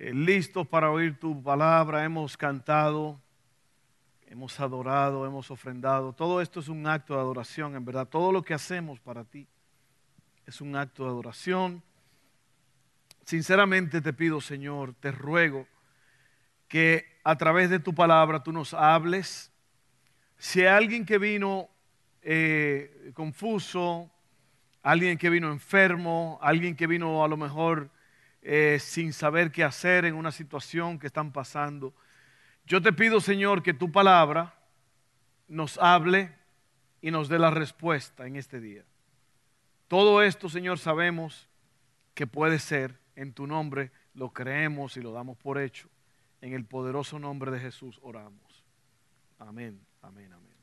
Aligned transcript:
eh, 0.00 0.14
listos 0.14 0.64
para 0.64 0.92
oír 0.92 1.18
tu 1.18 1.42
palabra, 1.42 2.04
hemos 2.04 2.36
cantado, 2.36 3.20
hemos 4.28 4.60
adorado, 4.60 5.26
hemos 5.26 5.50
ofrendado. 5.50 6.12
Todo 6.12 6.40
esto 6.40 6.60
es 6.60 6.68
un 6.68 6.86
acto 6.86 7.14
de 7.14 7.20
adoración, 7.20 7.74
en 7.74 7.84
verdad. 7.84 8.06
Todo 8.06 8.30
lo 8.30 8.44
que 8.44 8.54
hacemos 8.54 9.00
para 9.00 9.24
ti 9.24 9.48
es 10.46 10.60
un 10.60 10.76
acto 10.76 11.02
de 11.02 11.10
adoración. 11.10 11.82
Sinceramente 13.24 14.00
te 14.00 14.12
pido, 14.12 14.40
Señor, 14.40 14.94
te 15.00 15.10
ruego 15.10 15.66
que 16.68 17.04
a 17.24 17.36
través 17.36 17.68
de 17.68 17.80
tu 17.80 17.92
palabra 17.92 18.44
tú 18.44 18.52
nos 18.52 18.74
hables. 18.74 19.50
Si 20.36 20.64
alguien 20.64 21.04
que 21.04 21.18
vino 21.18 21.68
eh, 22.22 23.10
confuso, 23.14 24.08
alguien 24.80 25.18
que 25.18 25.28
vino 25.28 25.50
enfermo, 25.50 26.38
alguien 26.40 26.76
que 26.76 26.86
vino 26.86 27.24
a 27.24 27.28
lo 27.28 27.36
mejor 27.36 27.90
eh, 28.50 28.78
sin 28.80 29.12
saber 29.12 29.52
qué 29.52 29.62
hacer 29.62 30.06
en 30.06 30.14
una 30.14 30.32
situación 30.32 30.98
que 30.98 31.06
están 31.06 31.32
pasando. 31.32 31.92
Yo 32.64 32.80
te 32.80 32.94
pido, 32.94 33.20
Señor, 33.20 33.62
que 33.62 33.74
tu 33.74 33.92
palabra 33.92 34.54
nos 35.48 35.76
hable 35.76 36.34
y 37.02 37.10
nos 37.10 37.28
dé 37.28 37.38
la 37.38 37.50
respuesta 37.50 38.26
en 38.26 38.36
este 38.36 38.58
día. 38.58 38.84
Todo 39.86 40.22
esto, 40.22 40.48
Señor, 40.48 40.78
sabemos 40.78 41.46
que 42.14 42.26
puede 42.26 42.58
ser 42.58 42.98
en 43.16 43.34
tu 43.34 43.46
nombre, 43.46 43.92
lo 44.14 44.30
creemos 44.30 44.96
y 44.96 45.02
lo 45.02 45.12
damos 45.12 45.36
por 45.36 45.58
hecho. 45.58 45.90
En 46.40 46.54
el 46.54 46.64
poderoso 46.64 47.18
nombre 47.18 47.50
de 47.50 47.60
Jesús 47.60 47.98
oramos. 48.00 48.64
Amén, 49.38 49.78
amén, 50.00 50.32
amén. 50.32 50.56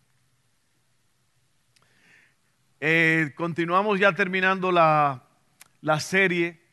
Eh, 2.79 3.31
continuamos 3.35 3.99
ya 3.99 4.11
terminando 4.11 4.71
la, 4.71 5.21
la 5.81 5.99
serie 5.99 6.64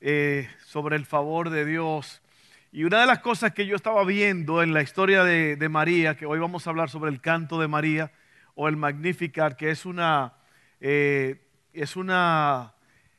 eh, 0.00 0.48
sobre 0.64 0.96
el 0.96 1.06
favor 1.06 1.50
de 1.50 1.64
Dios. 1.64 2.22
Y 2.70 2.84
una 2.84 3.00
de 3.00 3.06
las 3.06 3.20
cosas 3.20 3.52
que 3.52 3.66
yo 3.66 3.76
estaba 3.76 4.04
viendo 4.04 4.62
en 4.62 4.74
la 4.74 4.82
historia 4.82 5.24
de, 5.24 5.68
María, 5.68 6.16
que 6.16 6.26
hoy 6.26 6.38
vamos 6.38 6.66
a 6.66 6.70
hablar 6.70 6.90
sobre 6.90 7.10
el 7.10 7.20
canto 7.20 7.58
de 7.58 7.68
María 7.68 8.12
o 8.54 8.68
el 8.68 8.76
Magnificat, 8.76 9.56
que 9.56 9.70
es 9.70 9.86
una, 9.86 10.34
eh, 10.80 11.40
es 11.72 11.96
una, 11.96 12.74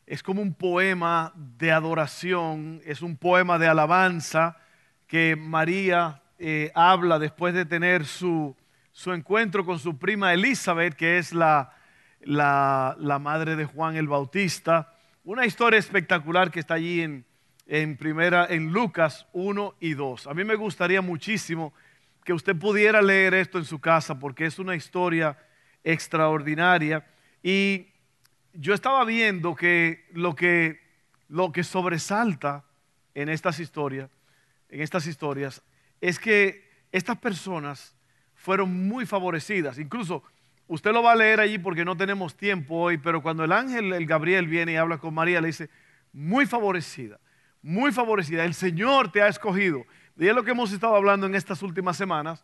es 0.06 0.22
como 0.22 0.42
un 0.42 0.54
poema 0.54 1.34
de 1.36 1.72
adoración, 1.72 2.82
es 2.86 3.02
un 3.02 3.18
poema 3.18 3.58
de 3.58 3.68
alabanza 3.68 4.58
que 5.08 5.36
María 5.36 6.22
eh, 6.38 6.72
habla 6.76 7.18
después 7.18 7.56
de 7.56 7.66
tener 7.66 8.06
su, 8.06 8.56
su, 8.92 9.14
encuentro 9.14 9.66
con 9.66 9.80
su 9.80 9.98
prima 9.98 10.34
Elizabeth, 10.34 10.94
que 10.94 11.18
es 11.18 11.34
la, 11.34 11.74
la, 12.22 12.96
la 13.00 13.18
madre 13.18 13.56
de 13.56 13.66
Juan 13.66 13.96
el 13.96 14.08
Bautista. 14.08 14.94
Una 15.28 15.46
historia 15.46 15.78
espectacular 15.78 16.50
que 16.52 16.62
está 16.62 16.76
allí 16.76 17.02
en, 17.02 17.26
en, 17.66 17.98
primera, 17.98 18.48
en 18.50 18.72
Lucas 18.72 19.28
1 19.34 19.76
y 19.82 19.94
2. 19.94 20.26
A 20.26 20.34
mí 20.34 20.46
me 20.46 20.56
gustaría 20.56 21.02
muchísimo 21.02 21.74
que 22.24 22.32
usted 22.32 22.56
pudiera 22.56 23.02
leer 23.02 23.34
esto 23.34 23.58
en 23.58 23.66
su 23.66 23.80
casa 23.80 24.18
porque 24.18 24.46
es 24.46 24.58
una 24.58 24.74
historia 24.74 25.38
extraordinaria. 25.84 27.06
Y 27.44 27.88
yo 28.54 28.74
estaba 28.74 29.04
viendo 29.04 29.54
que 29.54 30.06
lo 30.14 30.34
que, 30.34 30.80
lo 31.28 31.52
que 31.52 31.66
sobresalta 31.66 32.64
en 33.14 33.28
estas 33.28 33.60
historias, 33.60 34.10
en 34.70 34.80
estas 34.80 35.08
historias, 35.08 35.62
es 36.00 36.20
que 36.20 36.72
estas 36.94 37.18
personas 37.18 37.98
fueron 38.34 38.88
muy 38.88 39.06
favorecidas. 39.06 39.78
Incluso 39.78 40.24
Usted 40.68 40.92
lo 40.92 41.02
va 41.02 41.14
a 41.14 41.16
leer 41.16 41.40
allí 41.40 41.58
porque 41.58 41.86
no 41.86 41.96
tenemos 41.96 42.36
tiempo 42.36 42.76
hoy, 42.76 42.98
pero 42.98 43.22
cuando 43.22 43.44
el 43.44 43.54
ángel, 43.54 43.94
el 43.94 44.06
Gabriel, 44.06 44.48
viene 44.48 44.74
y 44.74 44.76
habla 44.76 44.98
con 44.98 45.14
María, 45.14 45.40
le 45.40 45.48
dice, 45.48 45.70
muy 46.12 46.46
favorecida, 46.46 47.20
muy 47.62 47.92
favorecida, 47.92 48.44
el 48.44 48.54
Señor 48.54 49.12
te 49.12 49.22
ha 49.22 49.28
escogido. 49.28 49.86
Y 50.18 50.28
es 50.28 50.36
lo 50.36 50.44
que 50.44 50.52
hemos 50.52 50.74
estado 50.74 50.96
hablando 50.96 51.26
en 51.26 51.36
estas 51.36 51.62
últimas 51.62 51.96
semanas, 51.96 52.44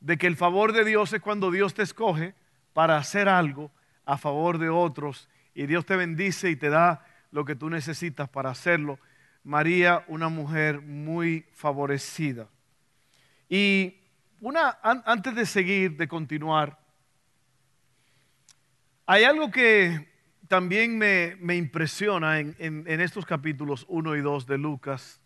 de 0.00 0.18
que 0.18 0.26
el 0.26 0.36
favor 0.36 0.72
de 0.72 0.84
Dios 0.84 1.12
es 1.12 1.20
cuando 1.20 1.50
Dios 1.50 1.74
te 1.74 1.82
escoge 1.82 2.34
para 2.72 2.96
hacer 2.96 3.28
algo 3.28 3.70
a 4.04 4.18
favor 4.18 4.58
de 4.58 4.68
otros 4.68 5.28
y 5.54 5.66
Dios 5.66 5.86
te 5.86 5.96
bendice 5.96 6.50
y 6.50 6.56
te 6.56 6.68
da 6.68 7.06
lo 7.30 7.44
que 7.44 7.54
tú 7.54 7.70
necesitas 7.70 8.28
para 8.28 8.50
hacerlo. 8.50 8.98
María, 9.44 10.04
una 10.08 10.28
mujer 10.28 10.80
muy 10.80 11.46
favorecida. 11.52 12.48
Y 13.48 14.00
una, 14.40 14.78
antes 14.82 15.34
de 15.34 15.46
seguir, 15.46 15.96
de 15.96 16.08
continuar, 16.08 16.78
hay 19.06 19.24
algo 19.24 19.50
que 19.50 20.08
también 20.48 20.96
me, 20.96 21.56
impresiona 21.56 22.38
en, 22.38 23.00
estos 23.00 23.26
capítulos 23.26 23.84
1 23.88 24.16
y 24.16 24.20
2 24.22 24.46
de 24.46 24.58
Lucas. 24.58 25.20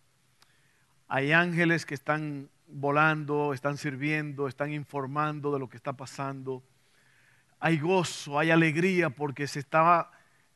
Hay 1.07 1.33
ángeles 1.33 1.87
que 1.87 1.95
están 1.95 2.51
volando, 2.67 3.55
están 3.55 3.77
sirviendo, 3.77 4.49
están 4.49 4.73
informando 4.73 5.53
de 5.53 5.61
lo 5.61 5.69
que 5.69 5.77
está 5.77 5.93
pasando. 5.93 6.65
Hay 7.61 7.79
gozo, 7.79 8.39
hay 8.39 8.51
alegría 8.51 9.11
porque 9.11 9.47
se 9.47 9.61
estaba 9.61 10.11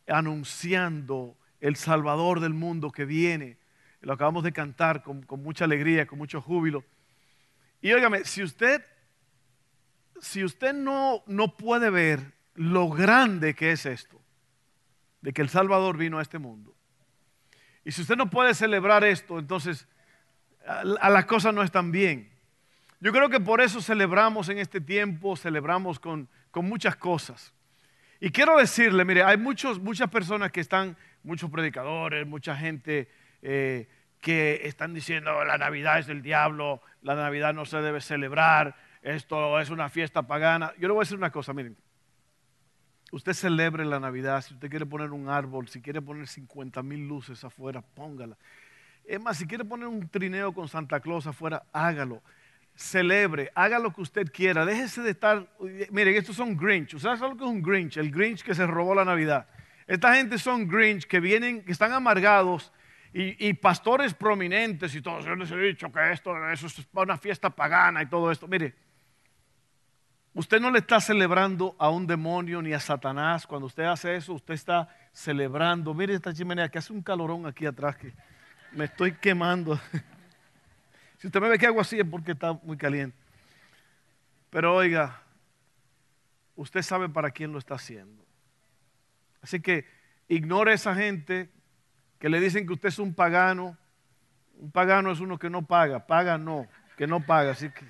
anunciando 0.08 1.36
el 1.60 1.76
Salvador 1.76 2.40
del 2.40 2.54
mundo 2.54 2.90
que 2.90 3.04
viene. 3.04 3.56
Lo 4.00 4.14
acabamos 4.14 4.42
de 4.42 4.52
cantar 4.52 5.04
con, 5.04 5.24
mucha 5.38 5.64
alegría, 5.64 6.06
con 6.06 6.18
mucho 6.18 6.40
júbilo. 6.40 6.84
Y 7.80 7.92
óigame, 7.92 8.24
si 8.24 8.42
usted, 8.42 8.84
si 10.20 10.42
usted 10.42 10.74
no, 10.74 11.22
no 11.26 11.56
puede 11.56 11.88
ver 11.88 12.41
lo 12.54 12.88
grande 12.90 13.54
que 13.54 13.72
es 13.72 13.86
esto, 13.86 14.20
de 15.20 15.32
que 15.32 15.42
el 15.42 15.48
Salvador 15.48 15.96
vino 15.96 16.18
a 16.18 16.22
este 16.22 16.38
mundo. 16.38 16.74
Y 17.84 17.92
si 17.92 18.02
usted 18.02 18.16
no 18.16 18.30
puede 18.30 18.54
celebrar 18.54 19.04
esto, 19.04 19.38
entonces 19.38 19.88
a, 20.66 21.10
las 21.10 21.24
cosas 21.24 21.54
no 21.54 21.62
están 21.62 21.90
bien. 21.90 22.30
Yo 23.00 23.12
creo 23.12 23.28
que 23.28 23.40
por 23.40 23.60
eso 23.60 23.80
celebramos 23.80 24.48
en 24.48 24.58
este 24.58 24.80
tiempo, 24.80 25.36
celebramos 25.36 25.98
con, 25.98 26.28
muchas 26.54 26.96
cosas. 26.96 27.52
Y 28.20 28.30
quiero 28.30 28.56
decirle, 28.56 29.04
mire, 29.04 29.24
hay 29.24 29.36
muchos, 29.36 29.80
muchas 29.80 30.08
personas 30.08 30.52
que 30.52 30.60
están, 30.60 30.96
muchos 31.24 31.50
predicadores, 31.50 32.24
mucha 32.26 32.56
gente 32.56 33.10
eh, 33.40 33.88
que 34.20 34.60
están 34.64 34.94
diciendo 34.94 35.44
la 35.44 35.58
Navidad 35.58 35.98
es 35.98 36.06
del 36.06 36.22
diablo, 36.22 36.80
la 37.00 37.16
Navidad 37.16 37.52
no 37.52 37.64
se 37.64 37.78
debe 37.78 38.00
celebrar, 38.00 38.76
esto 39.02 39.58
es 39.58 39.70
una 39.70 39.88
fiesta 39.88 40.22
pagana. 40.22 40.72
Yo 40.78 40.86
le 40.86 40.94
voy 40.94 41.00
a 41.00 41.04
decir 41.04 41.18
una 41.18 41.32
cosa, 41.32 41.52
miren, 41.52 41.76
usted 43.12 43.34
celebre 43.34 43.84
la 43.84 44.00
Navidad, 44.00 44.40
si 44.42 44.54
usted 44.54 44.68
quiere 44.68 44.86
poner 44.86 45.12
un 45.12 45.28
árbol, 45.28 45.68
si 45.68 45.80
quiere 45.80 46.02
poner 46.02 46.26
50 46.26 46.82
mil 46.82 47.06
luces 47.06 47.44
afuera, 47.44 47.80
póngala. 47.80 48.36
Es 49.04 49.20
más, 49.20 49.36
si 49.36 49.46
quiere 49.46 49.64
poner 49.64 49.86
un 49.86 50.08
trineo 50.08 50.52
con 50.52 50.66
Santa 50.66 50.98
Claus 50.98 51.26
afuera, 51.26 51.62
hágalo. 51.72 52.22
Celebre, 52.74 53.52
haga 53.54 53.78
lo 53.78 53.92
que 53.92 54.00
usted 54.00 54.32
quiera. 54.32 54.64
Déjese 54.64 55.02
de 55.02 55.10
estar. 55.10 55.46
Miren, 55.90 56.16
estos 56.16 56.36
son 56.36 56.56
Grinch. 56.56 56.94
¿Usted 56.94 57.16
sabe 57.16 57.30
lo 57.32 57.36
que 57.36 57.44
es 57.44 57.50
un 57.50 57.62
Grinch? 57.62 57.98
El 57.98 58.10
Grinch 58.10 58.42
que 58.42 58.54
se 58.54 58.66
robó 58.66 58.94
la 58.94 59.04
Navidad. 59.04 59.46
Esta 59.86 60.14
gente 60.14 60.38
son 60.38 60.66
Grinch 60.66 61.06
que 61.06 61.20
vienen, 61.20 61.62
que 61.62 61.72
están 61.72 61.92
amargados 61.92 62.72
y, 63.12 63.52
pastores 63.54 64.14
prominentes 64.14 64.94
y 64.94 65.02
todos. 65.02 65.26
Yo 65.26 65.34
les 65.34 65.50
he 65.50 65.56
dicho 65.58 65.92
que 65.92 66.12
esto 66.12 66.34
eso 66.50 66.66
es 66.66 66.88
una 66.94 67.18
fiesta 67.18 67.50
pagana 67.50 68.02
y 68.02 68.06
todo 68.06 68.30
esto. 68.30 68.48
Mire, 68.48 68.74
Usted 70.34 70.60
no 70.60 70.70
le 70.70 70.78
está 70.78 70.98
celebrando 70.98 71.76
a 71.78 71.90
un 71.90 72.06
demonio 72.06 72.62
ni 72.62 72.72
a 72.72 72.80
Satanás. 72.80 73.46
Cuando 73.46 73.66
usted 73.66 73.84
hace 73.84 74.16
eso, 74.16 74.32
usted 74.32 74.54
está 74.54 74.88
celebrando. 75.12 75.92
Mire 75.92 76.14
esta 76.14 76.32
chimenea 76.32 76.70
que 76.70 76.78
hace 76.78 76.92
un 76.92 77.02
calorón 77.02 77.44
aquí 77.44 77.66
atrás 77.66 77.96
que 77.96 78.14
me 78.72 78.86
estoy 78.86 79.12
quemando. 79.12 79.78
si 81.18 81.26
usted 81.26 81.38
me 81.38 81.50
ve 81.50 81.58
que 81.58 81.66
hago 81.66 81.82
así 81.82 82.00
es 82.00 82.06
porque 82.06 82.32
está 82.32 82.54
muy 82.54 82.78
caliente. 82.78 83.14
Pero 84.48 84.74
oiga, 84.74 85.20
usted 86.56 86.80
sabe 86.80 87.10
para 87.10 87.30
quién 87.30 87.52
lo 87.52 87.58
está 87.58 87.74
haciendo. 87.74 88.24
Así 89.42 89.60
que 89.60 89.86
ignore 90.28 90.72
a 90.72 90.74
esa 90.74 90.94
gente 90.94 91.50
que 92.18 92.30
le 92.30 92.40
dicen 92.40 92.66
que 92.66 92.72
usted 92.72 92.88
es 92.88 92.98
un 92.98 93.12
pagano. 93.12 93.76
Un 94.54 94.70
pagano 94.70 95.12
es 95.12 95.20
uno 95.20 95.38
que 95.38 95.50
no 95.50 95.60
paga. 95.66 96.06
Paga 96.06 96.38
no, 96.38 96.66
que 96.96 97.06
no 97.06 97.20
paga. 97.20 97.50
Así 97.50 97.68
que 97.68 97.84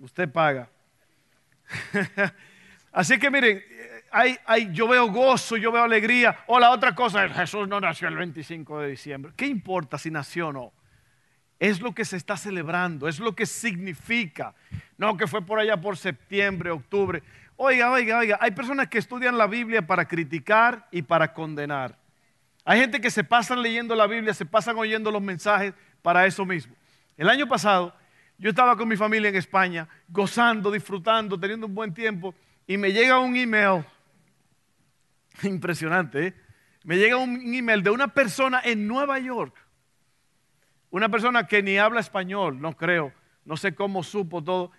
usted 0.00 0.30
paga. 0.30 0.68
Así 2.92 3.18
que 3.18 3.30
miren, 3.30 3.62
hay, 4.10 4.36
hay, 4.44 4.72
yo 4.72 4.88
veo 4.88 5.06
gozo, 5.08 5.56
yo 5.56 5.70
veo 5.70 5.84
alegría. 5.84 6.44
O 6.46 6.58
la 6.58 6.70
otra 6.70 6.94
cosa 6.94 7.24
es, 7.24 7.32
Jesús 7.32 7.68
no 7.68 7.80
nació 7.80 8.08
el 8.08 8.16
25 8.16 8.80
de 8.80 8.88
diciembre. 8.88 9.32
¿Qué 9.36 9.46
importa 9.46 9.98
si 9.98 10.10
nació 10.10 10.48
o 10.48 10.52
no? 10.52 10.72
Es 11.58 11.80
lo 11.80 11.94
que 11.94 12.04
se 12.04 12.16
está 12.16 12.36
celebrando, 12.36 13.06
es 13.06 13.20
lo 13.20 13.34
que 13.34 13.46
significa. 13.46 14.54
No 14.96 15.16
que 15.16 15.26
fue 15.26 15.42
por 15.44 15.58
allá 15.58 15.80
por 15.80 15.96
septiembre, 15.96 16.70
octubre. 16.70 17.22
Oiga, 17.56 17.90
oiga, 17.90 18.18
oiga, 18.18 18.38
hay 18.40 18.50
personas 18.52 18.88
que 18.88 18.98
estudian 18.98 19.36
la 19.36 19.46
Biblia 19.46 19.86
para 19.86 20.06
criticar 20.06 20.88
y 20.90 21.02
para 21.02 21.32
condenar. 21.34 21.98
Hay 22.64 22.80
gente 22.80 23.00
que 23.00 23.10
se 23.10 23.22
pasan 23.22 23.62
leyendo 23.62 23.94
la 23.94 24.06
Biblia, 24.06 24.32
se 24.32 24.46
pasan 24.46 24.76
oyendo 24.78 25.10
los 25.10 25.22
mensajes 25.22 25.74
para 26.02 26.26
eso 26.26 26.44
mismo. 26.44 26.74
El 27.16 27.28
año 27.28 27.46
pasado 27.46 27.94
yo 28.40 28.48
estaba 28.48 28.74
con 28.74 28.88
mi 28.88 28.96
familia 28.96 29.28
en 29.28 29.36
España, 29.36 29.86
gozando, 30.08 30.72
disfrutando, 30.72 31.38
teniendo 31.38 31.66
un 31.66 31.74
buen 31.74 31.92
tiempo, 31.92 32.34
y 32.66 32.78
me 32.78 32.90
llega 32.90 33.18
un 33.18 33.36
email, 33.36 33.84
impresionante, 35.42 36.28
¿eh? 36.28 36.34
me 36.84 36.96
llega 36.96 37.18
un 37.18 37.54
email 37.54 37.82
de 37.82 37.90
una 37.90 38.08
persona 38.08 38.62
en 38.64 38.88
Nueva 38.88 39.18
York, 39.18 39.54
una 40.88 41.10
persona 41.10 41.46
que 41.46 41.62
ni 41.62 41.76
habla 41.76 42.00
español, 42.00 42.58
no 42.62 42.74
creo, 42.74 43.12
no 43.44 43.58
sé 43.58 43.74
cómo 43.74 44.02
supo 44.02 44.42
todo, 44.42 44.72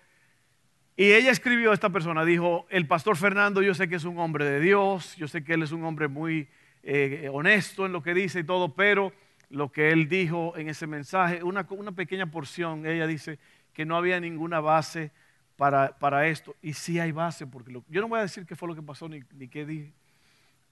y 0.96 1.12
ella 1.12 1.30
escribió 1.30 1.70
a 1.70 1.74
esta 1.74 1.90
persona, 1.90 2.24
dijo, 2.24 2.66
el 2.68 2.88
pastor 2.88 3.16
Fernando 3.16 3.62
yo 3.62 3.74
sé 3.74 3.88
que 3.88 3.94
es 3.94 4.04
un 4.04 4.18
hombre 4.18 4.44
de 4.44 4.58
Dios, 4.58 5.14
yo 5.16 5.28
sé 5.28 5.44
que 5.44 5.54
él 5.54 5.62
es 5.62 5.70
un 5.70 5.84
hombre 5.84 6.08
muy 6.08 6.48
eh, 6.82 7.30
honesto 7.32 7.86
en 7.86 7.92
lo 7.92 8.02
que 8.02 8.12
dice 8.12 8.40
y 8.40 8.44
todo, 8.44 8.74
pero 8.74 9.12
lo 9.52 9.70
que 9.70 9.90
él 9.92 10.08
dijo 10.08 10.56
en 10.56 10.70
ese 10.70 10.86
mensaje, 10.86 11.42
una, 11.42 11.66
una 11.68 11.92
pequeña 11.92 12.26
porción, 12.26 12.86
ella 12.86 13.06
dice 13.06 13.38
que 13.74 13.84
no 13.84 13.96
había 13.96 14.18
ninguna 14.18 14.60
base 14.60 15.12
para, 15.56 15.98
para 15.98 16.26
esto, 16.26 16.56
y 16.62 16.72
sí 16.72 16.98
hay 16.98 17.12
base, 17.12 17.46
porque 17.46 17.70
yo 17.88 18.00
no 18.00 18.08
voy 18.08 18.18
a 18.18 18.22
decir 18.22 18.46
qué 18.46 18.56
fue 18.56 18.66
lo 18.66 18.74
que 18.74 18.82
pasó 18.82 19.10
ni, 19.10 19.20
ni 19.34 19.48
qué 19.48 19.66
dije, 19.66 19.92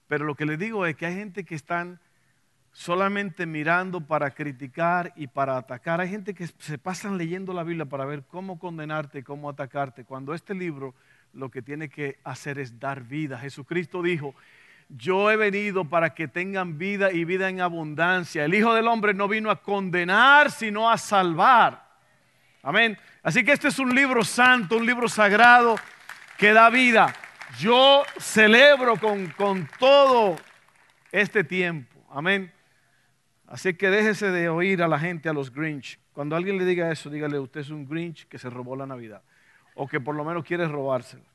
pero 0.07 0.25
lo 0.25 0.33
que 0.33 0.47
le 0.47 0.57
digo 0.57 0.85
es 0.87 0.95
que 0.95 1.05
hay 1.05 1.13
gente 1.13 1.45
que 1.45 1.53
están 1.53 1.99
solamente 2.71 3.45
mirando 3.45 4.01
para 4.01 4.31
criticar 4.31 5.13
y 5.15 5.27
para 5.27 5.57
atacar. 5.57 6.01
Hay 6.01 6.09
gente 6.09 6.33
que 6.33 6.47
se 6.47 6.77
pasan 6.77 7.17
leyendo 7.17 7.53
la 7.53 7.63
Biblia 7.63 7.85
para 7.85 8.05
ver 8.05 8.23
cómo 8.23 8.57
condenarte, 8.57 9.23
cómo 9.23 9.49
atacarte, 9.49 10.05
cuando 10.05 10.33
este 10.33 10.55
libro 10.55 10.95
lo 11.33 11.51
que 11.51 11.61
tiene 11.61 11.87
que 11.87 12.17
hacer 12.23 12.59
es 12.59 12.79
dar 12.79 13.03
vida. 13.03 13.37
Jesucristo 13.37 14.01
dijo, 14.01 14.33
yo 14.97 15.31
he 15.31 15.37
venido 15.37 15.85
para 15.85 16.13
que 16.13 16.27
tengan 16.27 16.77
vida 16.77 17.11
y 17.11 17.23
vida 17.23 17.49
en 17.49 17.61
abundancia. 17.61 18.45
El 18.45 18.53
Hijo 18.53 18.73
del 18.73 18.87
Hombre 18.87 19.13
no 19.13 19.27
vino 19.27 19.49
a 19.49 19.61
condenar, 19.61 20.51
sino 20.51 20.89
a 20.89 20.97
salvar. 20.97 21.87
Amén. 22.61 22.97
Así 23.23 23.43
que 23.43 23.53
este 23.53 23.69
es 23.69 23.79
un 23.79 23.95
libro 23.95 24.23
santo, 24.23 24.77
un 24.77 24.85
libro 24.85 25.07
sagrado 25.07 25.75
que 26.37 26.53
da 26.53 26.69
vida. 26.69 27.13
Yo 27.57 28.03
celebro 28.19 28.97
con, 28.97 29.27
con 29.27 29.67
todo 29.79 30.35
este 31.11 31.43
tiempo. 31.43 32.05
Amén. 32.09 32.51
Así 33.47 33.73
que 33.73 33.89
déjese 33.89 34.31
de 34.31 34.49
oír 34.49 34.83
a 34.83 34.87
la 34.87 34.99
gente, 34.99 35.29
a 35.29 35.33
los 35.33 35.53
Grinch. 35.53 35.99
Cuando 36.13 36.35
alguien 36.35 36.57
le 36.57 36.65
diga 36.65 36.91
eso, 36.91 37.09
dígale, 37.09 37.39
usted 37.39 37.61
es 37.61 37.69
un 37.69 37.87
Grinch 37.87 38.27
que 38.27 38.37
se 38.37 38.49
robó 38.49 38.75
la 38.75 38.85
Navidad. 38.85 39.21
O 39.75 39.87
que 39.87 39.99
por 39.99 40.15
lo 40.15 40.23
menos 40.25 40.43
quiere 40.43 40.67
robársela. 40.67 41.30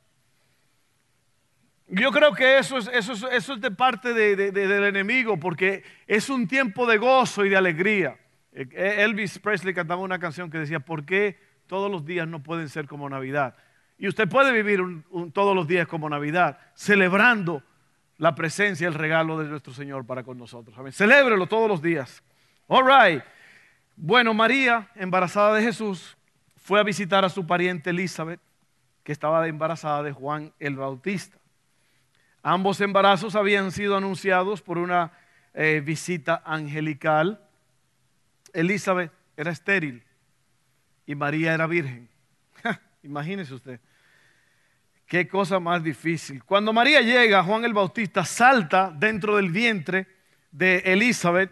Yo 1.89 2.11
creo 2.11 2.33
que 2.35 2.59
eso 2.59 2.79
es, 2.79 3.61
de 3.61 3.71
parte 3.71 4.13
del 4.13 4.85
enemigo, 4.85 5.39
porque 5.39 5.85
es 6.07 6.29
un 6.29 6.49
tiempo 6.49 6.87
de 6.87 6.99
gozo 6.99 7.45
y 7.45 7.49
de 7.49 7.57
alegría. 7.57 8.17
Eh, 8.53 9.05
Elvis 9.05 9.39
Presley 9.39 9.73
cantaba 9.73 10.01
una 10.03 10.19
canción 10.19 10.51
que 10.51 10.59
decía, 10.59 10.81
¿por 10.81 11.05
qué 11.05 11.39
todos 11.67 11.91
los 11.91 12.05
días 12.05 12.27
no 12.27 12.43
pueden 12.43 12.69
ser 12.69 12.87
como 12.89 13.09
Navidad? 13.09 13.55
Y 13.99 14.09
usted 14.09 14.29
puede 14.29 14.53
vivir 14.53 14.81
todos 15.33 15.55
los 15.55 15.69
días 15.69 15.87
como 15.87 16.11
Navidad, 16.11 16.59
celebrando 16.75 17.63
la 18.19 18.35
presencia, 18.35 18.89
el 18.89 18.95
regalo 18.95 19.39
de 19.39 19.49
nuestro 19.49 19.73
Señor 19.73 20.07
para 20.07 20.25
con 20.25 20.39
nosotros. 20.39 20.77
Amén. 20.79 20.93
Celébrelo 20.93 21.47
todos 21.47 21.69
los 21.69 21.81
días. 21.81 22.23
All 22.67 22.85
right. 22.85 23.23
Bueno, 23.95 24.35
María, 24.35 24.91
embarazada 24.97 25.55
de 25.55 25.63
Jesús, 25.63 26.17
fue 26.57 26.81
a 26.81 26.83
visitar 26.83 27.25
a 27.25 27.29
su 27.29 27.47
pariente 27.47 27.91
Elizabeth, 27.91 28.41
que 29.05 29.13
estaba 29.13 29.47
embarazada 29.47 30.03
de 30.03 30.13
Juan 30.13 30.53
el 30.59 30.77
Bautista. 30.77 31.39
Ambos 32.49 32.81
embarazos 32.81 33.35
habían 33.35 33.73
sido 33.73 33.97
anunciados 33.97 34.63
por 34.63 34.79
una 34.79 35.11
eh, 35.53 35.83
visita 35.85 36.45
angelical. 36.47 37.45
Elizabeth 38.53 39.11
era 39.37 39.51
estéril 39.51 40.05
y 41.07 41.17
María 41.17 41.55
era 41.55 41.67
virgen. 41.67 42.09
Imagínese 43.03 43.53
usted. 43.53 43.81
Qué 45.07 45.27
cosa 45.27 45.59
más 45.59 45.83
difícil. 45.83 46.45
Cuando 46.45 46.73
María 46.73 47.01
llega, 47.01 47.43
Juan 47.43 47.65
el 47.65 47.75
Bautista 47.75 48.25
salta 48.25 48.95
dentro 48.97 49.35
del 49.35 49.51
vientre 49.51 50.07
de 50.53 50.77
Elizabeth. 50.85 51.51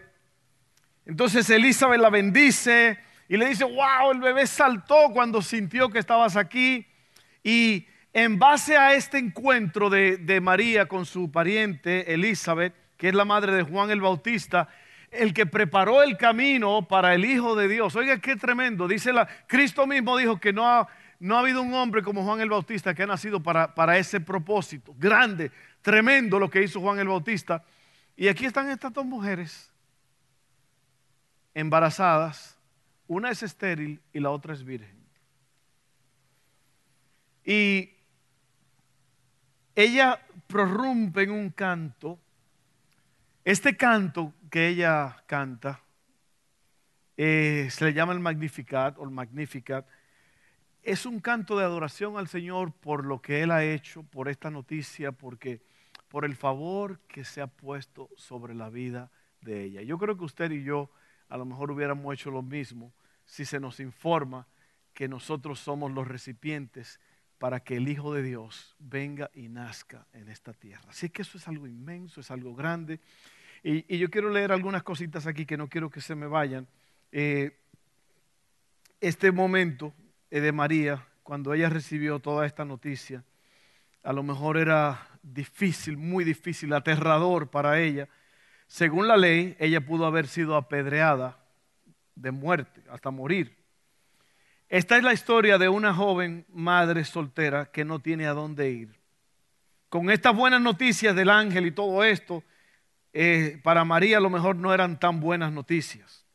Entonces 1.07 1.51
Elizabeth 1.51 2.01
la 2.01 2.11
bendice 2.11 3.01
y 3.29 3.37
le 3.37 3.47
dice, 3.47 3.65
wow, 3.65 4.13
el 4.13 4.21
bebé 4.21 4.47
saltó 4.47 5.11
cuando 5.13 5.43
sintió 5.43 5.89
que 5.91 5.99
estabas 5.99 6.37
aquí. 6.37 6.87
Y 7.43 7.89
en 8.15 8.39
base 8.39 8.77
a 8.77 8.95
este 8.95 9.19
encuentro 9.19 9.91
de, 9.91 10.41
María 10.41 10.87
con 10.87 11.05
su 11.05 11.33
pariente 11.33 12.15
Elizabeth, 12.15 12.73
que 12.97 13.09
es 13.09 13.15
la 13.15 13.25
madre 13.25 13.53
de 13.53 13.65
Juan 13.65 13.91
el 13.91 14.01
Bautista, 14.01 14.69
el 15.11 15.35
que 15.35 15.47
preparó 15.47 16.01
el 16.01 16.17
camino 16.17 16.87
para 16.87 17.13
el 17.15 17.25
Hijo 17.25 17.57
de 17.57 17.67
Dios. 17.67 17.97
Oiga, 17.97 18.21
qué 18.21 18.37
tremendo. 18.37 18.87
Dice 18.87 19.13
la, 19.13 19.27
Cristo 19.49 19.85
mismo 19.89 20.17
dijo 20.17 20.39
que 20.39 20.53
no 20.53 20.65
ha, 20.65 20.87
no 21.19 21.37
ha 21.37 21.41
habido 21.41 21.61
un 21.61 21.75
hombre 21.75 22.03
como 22.03 22.25
Juan 22.25 22.41
el 22.41 22.51
Bautista 22.51 22.95
que 22.95 23.03
ha 23.03 23.07
nacido 23.07 23.43
para, 23.43 23.75
para 23.75 23.99
ese 23.99 24.21
propósito. 24.21 24.95
Grande, 24.97 25.51
tremendo 25.83 26.39
lo 26.39 26.49
que 26.49 26.63
hizo 26.63 26.81
Juan 26.81 27.01
el 27.01 27.09
Bautista. 27.09 27.65
Y 28.17 28.29
aquí 28.29 28.47
están 28.47 28.71
estas 28.71 28.93
dos 28.93 29.05
mujeres 29.05 29.73
embarazadas. 31.53 32.57
Una 33.09 33.31
es 33.31 33.43
estéril 33.43 34.01
y 34.13 34.21
la 34.21 34.31
otra 34.31 34.55
es 34.55 34.63
virgen. 34.63 34.95
Y 37.45 37.94
ella 39.75 40.21
prorrumpe 40.47 41.23
en 41.23 41.31
un 41.31 41.51
canto. 41.51 42.19
Este 43.45 43.77
canto 43.77 44.35
que 44.51 44.69
ella 44.69 45.23
canta 45.27 45.81
eh, 47.17 47.69
se 47.71 47.85
le 47.85 47.93
llama 47.93 48.13
el 48.13 48.21
Magnificat 48.21 48.99
o 48.99 49.05
el 49.05 49.11
Magnificat. 49.11 49.87
Es 50.83 51.07
un 51.07 51.21
canto 51.21 51.59
de 51.59 51.65
adoración 51.65 52.17
al 52.17 52.29
Señor 52.29 52.73
por 52.73 53.05
lo 53.05 53.21
que 53.21 53.43
Él 53.43 53.51
ha 53.51 53.65
hecho, 53.65 54.03
por 54.03 54.29
esta 54.29 54.51
noticia, 54.51 55.13
porque 55.13 55.63
por 56.09 56.25
el 56.25 56.37
favor 56.37 57.01
que 57.09 57.25
se 57.25 57.41
ha 57.41 57.47
puesto 57.47 58.09
sobre 58.17 58.55
la 58.55 58.71
vida 58.71 59.11
de 59.41 59.65
ella. 59.65 59.83
Yo 59.83 59.99
creo 59.99 60.17
que 60.17 60.25
usted 60.25 60.51
y 60.51 60.63
yo 60.63 60.91
a 61.29 61.37
lo 61.37 61.45
mejor 61.45 61.71
hubiéramos 61.71 62.13
hecho 62.15 62.31
lo 62.31 62.43
mismo 62.43 62.93
si 63.25 63.45
se 63.45 63.61
nos 63.61 63.81
informa 63.81 64.47
que 64.93 65.09
nosotros 65.09 65.59
somos 65.59 65.91
los 65.91 66.07
recipientes 66.07 67.01
para 67.45 67.61
que 67.61 67.77
el 67.77 67.87
Hijo 67.91 68.15
de 68.15 68.23
Dios 68.23 68.75
venga 68.79 69.31
y 69.35 69.51
nazca 69.51 70.07
en 70.15 70.31
esta 70.31 70.55
tierra. 70.55 70.87
Así 70.89 71.11
que 71.11 71.21
eso 71.21 71.37
es 71.37 71.47
algo 71.47 71.67
inmenso, 71.67 72.23
es 72.23 72.31
algo 72.31 72.55
grande. 72.55 73.01
Y, 73.63 73.99
yo 73.99 74.09
quiero 74.09 74.31
leer 74.31 74.51
algunas 74.51 74.83
cositas 74.83 75.27
aquí 75.27 75.45
que 75.45 75.59
no 75.59 75.69
quiero 75.69 75.91
que 75.91 76.01
se 76.01 76.15
me 76.15 76.27
vayan. 76.27 76.67
Eh, 77.13 77.61
este 78.99 79.31
momento 79.31 79.93
eh, 80.31 80.41
de 80.41 80.53
María, 80.53 81.07
cuando 81.23 81.53
ella 81.53 81.69
recibió 81.69 82.19
toda 82.19 82.47
esta 82.47 82.65
noticia, 82.65 83.23
a 84.03 84.15
lo 84.15 84.23
mejor 84.23 84.57
era 84.57 85.07
difícil, 85.23 85.99
muy 85.99 86.25
difícil, 86.25 86.73
aterrador 86.73 87.51
para 87.51 87.79
ella. 87.79 88.09
Según 88.69 89.07
la 89.07 89.19
ley, 89.19 89.55
ella 89.59 89.85
pudo 89.85 90.07
haber 90.07 90.29
sido 90.29 90.57
apedreada 90.57 91.45
de 92.15 92.31
muerte, 92.31 92.83
hasta 92.89 93.11
morir. 93.11 93.64
Esta 94.75 94.97
es 94.97 95.05
la 95.05 95.13
historia 95.13 95.57
de 95.57 95.69
una 95.69 95.95
joven 95.95 96.45
madre 96.53 97.05
soltera 97.05 97.67
que 97.67 97.85
no 97.85 98.01
tiene 98.01 98.27
a 98.27 98.33
dónde 98.33 98.73
ir. 98.73 98.99
Con 99.89 100.11
estas 100.11 100.35
buenas 100.35 100.61
noticias 100.61 101.15
del 101.15 101.31
ángel 101.31 101.67
y 101.67 101.71
todo 101.71 102.03
esto, 102.03 102.43
eh, 103.13 103.61
para 103.63 103.85
María 103.85 104.17
a 104.17 104.21
lo 104.21 104.31
mejor 104.31 104.57
no 104.57 104.75
eran 104.75 104.99
tan 104.99 105.21
buenas 105.21 105.53
noticias. 105.53 106.27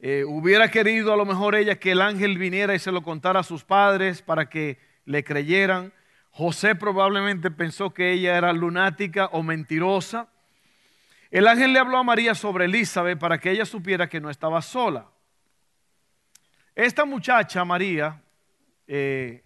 Eh, 0.00 0.24
hubiera 0.26 0.72
querido 0.72 1.12
a 1.12 1.16
lo 1.16 1.24
mejor 1.24 1.54
ella 1.54 1.78
que 1.78 1.92
el 1.92 2.02
ángel 2.02 2.36
viniera 2.36 2.74
y 2.74 2.80
se 2.80 2.90
lo 2.90 3.04
contara 3.04 3.38
a 3.38 3.44
sus 3.44 3.62
padres 3.62 4.20
para 4.20 4.48
que 4.48 4.80
le 5.04 5.22
creyeran. 5.22 5.92
José 6.32 6.74
probablemente 6.74 7.52
pensó 7.52 7.94
que 7.94 8.10
ella 8.10 8.36
era 8.36 8.52
lunática 8.52 9.26
o 9.26 9.44
mentirosa. 9.44 10.26
El 11.30 11.46
ángel 11.46 11.74
le 11.74 11.78
habló 11.78 11.98
a 11.98 12.02
María 12.02 12.34
sobre 12.34 12.64
Elizabeth 12.64 13.20
para 13.20 13.38
que 13.38 13.52
ella 13.52 13.66
supiera 13.66 14.08
que 14.08 14.20
no 14.20 14.30
estaba 14.30 14.60
sola. 14.62 15.11
Esta 16.74 17.04
muchacha, 17.04 17.66
María, 17.66 18.22
eh, 18.86 19.44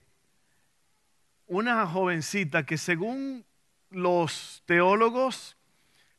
una 1.49 1.85
jovencita 1.85 2.65
que 2.65 2.79
según 2.79 3.45
los 3.91 4.63
teólogos, 4.65 5.57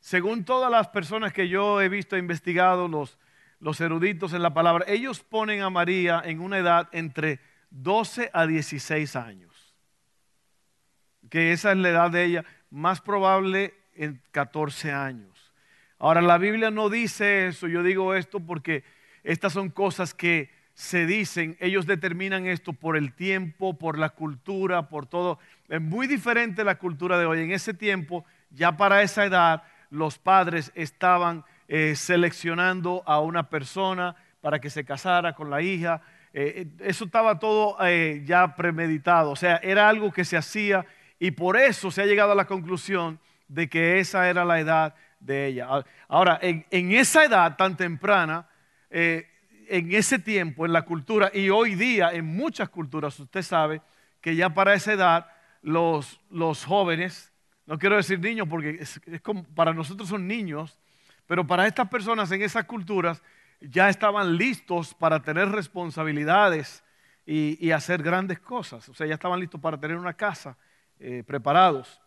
según 0.01 0.43
todas 0.43 0.69
las 0.69 0.89
personas 0.89 1.31
que 1.31 1.47
yo 1.47 1.81
he 1.81 1.87
visto 1.87 2.17
e 2.17 2.19
investigado, 2.19 2.89
los, 2.89 3.17
los 3.61 3.79
eruditos 3.79 4.33
en 4.33 4.41
la 4.41 4.53
palabra, 4.53 4.83
ellos 4.85 5.21
ponen 5.21 5.61
a 5.61 5.69
María 5.69 6.21
en 6.25 6.41
una 6.41 6.57
edad 6.57 6.89
entre 6.91 7.39
12 7.69 8.29
a 8.33 8.45
16 8.45 9.15
años. 9.15 9.53
que 11.29 11.51
esa 11.53 11.71
es 11.71 11.77
la 11.77 11.89
edad 11.89 12.11
de 12.11 12.23
ella, 12.25 12.45
más 12.69 13.01
probable 13.01 13.73
en 13.95 14.21
14 14.31 14.91
años. 14.91 15.53
Ahora, 15.99 16.21
la 16.21 16.37
Biblia 16.37 16.69
no 16.69 16.89
dice 16.89 17.47
eso, 17.47 17.67
yo 17.67 17.81
digo 17.81 18.13
esto 18.13 18.39
porque 18.41 18.83
estas 19.23 19.51
son 19.53 19.69
cosas 19.69 20.13
que 20.13 20.56
se 20.77 21.07
dicen, 21.07 21.57
ellos 21.59 21.87
determinan 21.87 22.45
esto 22.45 22.71
por 22.71 22.97
el 22.97 23.11
tiempo, 23.11 23.79
por 23.79 23.97
la 23.97 24.09
cultura, 24.09 24.89
por 24.89 25.07
todo. 25.07 25.39
Es 25.67 25.81
muy 25.81 26.05
diferente 26.05 26.63
la 26.63 26.75
cultura 26.75 27.17
de 27.17 27.25
hoy. 27.25 27.41
En 27.41 27.51
ese 27.51 27.73
tiempo, 27.73 28.25
ya 28.51 28.77
para 28.77 29.01
esa 29.01 29.25
edad, 29.25 29.63
los 29.89 30.19
padres 30.19 30.71
estaban 30.75 31.43
eh, 31.67 31.95
seleccionando 31.95 33.01
a 33.07 33.19
una 33.21 33.49
persona 33.49 34.15
para 34.39 34.59
que 34.59 34.69
se 34.69 34.85
casara 34.85 35.33
con 35.33 35.49
la 35.49 35.63
hija. 35.63 36.03
Eh, 36.31 36.67
eh, 36.67 36.85
eso 36.87 37.05
estaba 37.05 37.39
todo 37.39 37.75
ya 38.23 38.53
premeditado, 38.53 39.31
o 39.31 39.35
sea, 39.35 39.55
era 39.63 39.89
algo 39.89 40.11
que 40.11 40.25
se 40.25 40.37
hacía 40.37 40.85
y 41.17 41.31
por 41.31 41.57
eso 41.57 41.89
se 41.89 42.03
ha 42.03 42.05
llegado 42.05 42.33
a 42.33 42.35
la 42.35 42.45
conclusión 42.45 43.19
de 43.47 43.67
que 43.67 43.99
esa 43.99 44.29
era 44.29 44.45
la 44.45 44.59
edad 44.59 44.93
de 45.21 45.47
ella. 45.47 45.69
Ahora, 46.07 46.37
en, 46.39 46.91
esa 46.91 47.25
edad 47.25 47.57
tan 47.57 47.75
temprana, 47.75 48.47
en 49.69 49.93
ese 49.93 50.19
tiempo, 50.19 50.65
en 50.65 50.73
la 50.73 50.83
cultura, 50.83 51.31
y 51.33 51.49
hoy 51.49 51.75
día 51.75 52.11
en 52.11 52.25
muchas 52.25 52.69
culturas, 52.69 53.19
usted 53.19 53.41
sabe 53.41 53.81
que 54.21 54.35
ya 54.35 54.53
para 54.53 54.73
esa 54.73 54.93
edad 54.93 55.27
los, 55.61 56.19
los 56.29 56.65
jóvenes, 56.65 57.31
no 57.65 57.77
quiero 57.77 57.97
decir 57.97 58.19
niños 58.19 58.47
porque 58.49 58.83
para 59.55 59.73
nosotros 59.73 60.09
son 60.09 60.27
niños, 60.27 60.79
pero 61.25 61.45
para 61.45 61.67
estas 61.67 61.89
personas 61.89 62.31
en 62.31 62.41
esas 62.41 62.65
culturas 62.65 63.21
ya 63.59 63.89
estaban 63.89 64.37
listos 64.37 64.93
para 64.93 65.21
tener 65.21 65.49
responsabilidades 65.49 66.83
y, 67.25 67.71
hacer 67.71 68.01
grandes 68.01 68.39
cosas. 68.39 68.87
O 68.87 68.93
sea, 68.93 69.05
ya 69.05 69.15
estaban 69.15 69.39
listos 69.39 69.59
para 69.59 69.77
tener 69.77 69.97
una 69.97 70.13
casa, 70.13 70.57
eh, 70.99 71.23
preparados. 71.27 72.01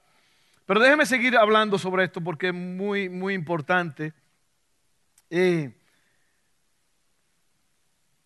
Pero 0.65 0.81
déjeme 0.81 1.05
seguir 1.05 1.37
hablando 1.37 1.79
sobre 1.79 2.05
esto 2.05 2.23
porque 2.23 2.49
es 2.49 2.55
muy, 2.55 3.11
muy 3.11 3.35
importante. 3.35 4.15
Eh, 5.29 5.75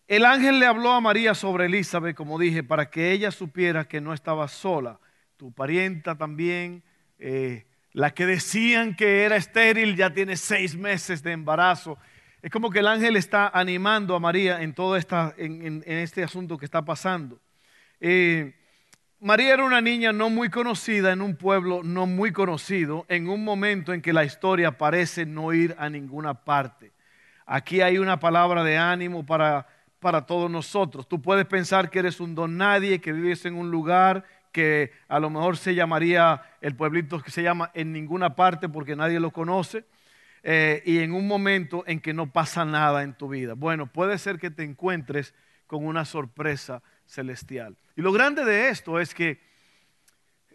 el 0.07 0.25
ángel 0.25 0.59
le 0.59 0.67
habló 0.67 0.91
a 0.91 1.01
María 1.01 1.33
sobre 1.33 1.65
Elizabeth, 1.65 2.15
como 2.15 2.37
dije, 2.37 2.63
para 2.63 2.91
que 2.91 3.11
ella 3.11 3.31
supiera 3.31 3.87
que 3.87 4.01
no 4.01 4.13
estaba 4.13 4.47
sola. 4.47 4.99
Tu 5.35 5.51
parienta 5.51 6.15
también, 6.15 6.83
eh, 7.17 7.65
la 7.91 8.11
que 8.13 8.27
decían 8.27 8.95
que 8.95 9.23
era 9.23 9.35
estéril, 9.35 9.95
ya 9.95 10.13
tiene 10.13 10.37
seis 10.37 10.75
meses 10.75 11.23
de 11.23 11.31
embarazo. 11.31 11.97
Es 12.43 12.51
como 12.51 12.69
que 12.69 12.79
el 12.79 12.87
ángel 12.87 13.15
está 13.15 13.47
animando 13.47 14.15
a 14.15 14.19
María 14.19 14.61
en 14.61 14.73
todo 14.75 14.95
esta, 14.95 15.33
en, 15.37 15.83
este 15.87 16.23
asunto 16.23 16.57
que 16.59 16.65
está 16.65 16.85
pasando. 16.85 17.39
Eh, 17.99 18.53
María 19.19 19.55
era 19.55 19.65
una 19.65 19.81
niña 19.81 20.13
no 20.13 20.29
muy 20.29 20.49
conocida 20.49 21.13
en 21.13 21.23
un 21.23 21.35
pueblo 21.35 21.81
no 21.81 22.05
muy 22.05 22.31
conocido, 22.31 23.07
en 23.09 23.27
un 23.27 23.43
momento 23.43 23.91
en 23.93 24.03
que 24.03 24.13
la 24.13 24.23
historia 24.23 24.77
parece 24.77 25.25
no 25.25 25.51
ir 25.53 25.75
a 25.79 25.89
ninguna 25.89 26.35
parte. 26.35 26.91
Aquí 27.47 27.81
hay 27.81 27.97
una 27.97 28.19
palabra 28.19 28.63
de 28.63 28.77
ánimo 28.77 29.25
para 29.25 29.65
para 29.99 30.25
todos 30.25 30.49
nosotros. 30.49 31.07
Tú 31.07 31.21
puedes 31.21 31.45
pensar 31.45 31.89
que 31.89 31.99
eres 31.99 32.19
un 32.19 32.35
don 32.35 32.57
nadie, 32.57 33.01
que 33.01 33.13
vives 33.13 33.45
en 33.45 33.55
un 33.55 33.71
lugar 33.71 34.25
que 34.51 34.93
a 35.09 35.19
lo 35.19 35.29
mejor 35.29 35.57
se 35.57 35.75
llamaría 35.75 36.41
el 36.61 36.75
pueblito 36.75 37.21
que 37.21 37.29
se 37.29 37.43
llama 37.43 37.71
en 37.73 37.91
ninguna 37.91 38.35
parte 38.35 38.69
porque 38.69 38.95
nadie 38.95 39.19
lo 39.19 39.31
conoce. 39.31 39.85
Eh, 40.43 40.81
y 40.85 40.99
en 40.99 41.11
un 41.11 41.27
momento 41.27 41.83
en 41.87 41.99
que 41.99 42.13
no 42.13 42.31
pasa 42.31 42.63
nada 42.63 43.03
en 43.03 43.15
tu 43.15 43.27
vida. 43.27 43.53
Bueno, 43.55 43.87
puede 43.87 44.17
ser 44.17 44.39
que 44.39 44.51
te 44.51 44.63
encuentres 44.63 45.33
con 45.67 45.85
una 45.85 46.05
sorpresa 46.05 46.83
celestial. 47.05 47.75
Y 47.95 48.01
lo 48.01 48.11
grande 48.11 48.45
de 48.45 48.69
esto 48.69 48.99
es 48.99 49.13
que 49.13 49.41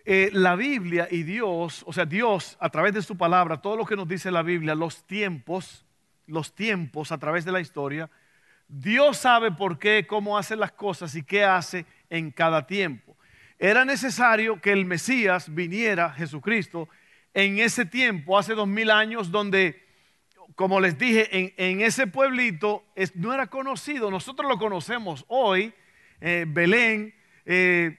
eh, 0.04 0.30
la 0.32 0.56
Biblia 0.56 1.08
y 1.10 1.24
Dios, 1.24 1.82
o 1.86 1.92
sea, 1.92 2.06
Dios 2.06 2.56
a 2.60 2.70
través 2.70 2.94
de 2.94 3.02
su 3.02 3.16
palabra, 3.16 3.60
todo 3.60 3.76
lo 3.76 3.84
que 3.84 3.96
nos 3.96 4.08
dice 4.08 4.30
la 4.30 4.42
Biblia, 4.42 4.74
los 4.74 5.06
tiempos, 5.06 5.84
los 6.26 6.54
tiempos 6.54 7.12
a 7.12 7.18
través 7.18 7.44
de 7.44 7.52
la 7.52 7.60
historia, 7.60 8.08
Dios 8.72 9.18
sabe 9.18 9.50
por 9.50 9.78
qué, 9.78 10.06
cómo 10.06 10.38
hace 10.38 10.54
las 10.54 10.70
cosas 10.70 11.16
y 11.16 11.24
qué 11.24 11.44
hace 11.44 11.86
en 12.08 12.30
cada 12.30 12.66
tiempo. 12.66 13.16
Era 13.58 13.84
necesario 13.84 14.60
que 14.60 14.72
el 14.72 14.84
Mesías 14.84 15.52
viniera, 15.52 16.12
Jesucristo, 16.12 16.88
en 17.34 17.58
ese 17.58 17.84
tiempo, 17.84 18.38
hace 18.38 18.54
dos 18.54 18.68
mil 18.68 18.90
años, 18.90 19.32
donde, 19.32 19.84
como 20.54 20.80
les 20.80 20.96
dije, 20.96 21.54
en, 21.56 21.80
ese 21.80 22.06
pueblito 22.06 22.84
no 23.14 23.34
era 23.34 23.48
conocido. 23.48 24.10
Nosotros 24.10 24.48
lo 24.48 24.56
conocemos 24.56 25.24
hoy, 25.28 25.74
eh, 26.20 26.44
Belén, 26.48 27.12
eh, 27.44 27.98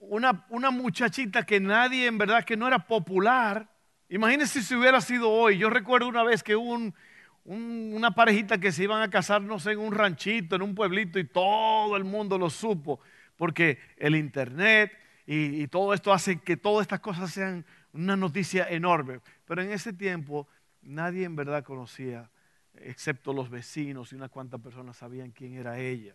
una, 0.00 0.70
muchachita 0.70 1.44
que 1.44 1.60
nadie, 1.60 2.06
en 2.06 2.18
verdad, 2.18 2.44
que 2.44 2.58
no 2.58 2.66
era 2.66 2.86
popular. 2.86 3.68
Imagínense 4.10 4.62
si 4.62 4.74
hubiera 4.74 5.00
sido 5.00 5.30
hoy. 5.30 5.56
Yo 5.56 5.70
recuerdo 5.70 6.08
una 6.08 6.22
vez 6.22 6.42
que 6.42 6.56
un 6.56 6.94
una 7.44 8.12
parejita 8.12 8.58
que 8.58 8.72
se 8.72 8.84
iban 8.84 9.02
a 9.02 9.10
casar, 9.10 9.42
no 9.42 9.58
sé, 9.58 9.72
en 9.72 9.78
un 9.80 9.92
ranchito, 9.92 10.56
en 10.56 10.62
un 10.62 10.74
pueblito, 10.74 11.18
y 11.18 11.24
todo 11.24 11.96
el 11.96 12.04
mundo 12.04 12.38
lo 12.38 12.48
supo, 12.50 13.00
porque 13.36 13.78
el 13.98 14.16
Internet 14.16 14.92
y, 15.26 15.66
todo 15.68 15.94
esto 15.94 16.12
hace 16.12 16.40
que 16.40 16.56
todas 16.56 16.84
estas 16.84 17.00
cosas 17.00 17.32
sean 17.32 17.64
una 17.92 18.16
noticia 18.16 18.68
enorme. 18.68 19.20
Pero 19.46 19.62
en 19.62 19.72
ese 19.72 19.92
tiempo 19.92 20.46
nadie 20.82 21.24
en 21.24 21.34
verdad 21.34 21.64
conocía, 21.64 22.30
excepto 22.74 23.32
los 23.32 23.48
vecinos 23.48 24.12
y 24.12 24.16
unas 24.16 24.30
cuantas 24.30 24.60
personas 24.60 24.96
sabían 24.96 25.30
quién 25.30 25.54
era 25.54 25.78
ella. 25.78 26.14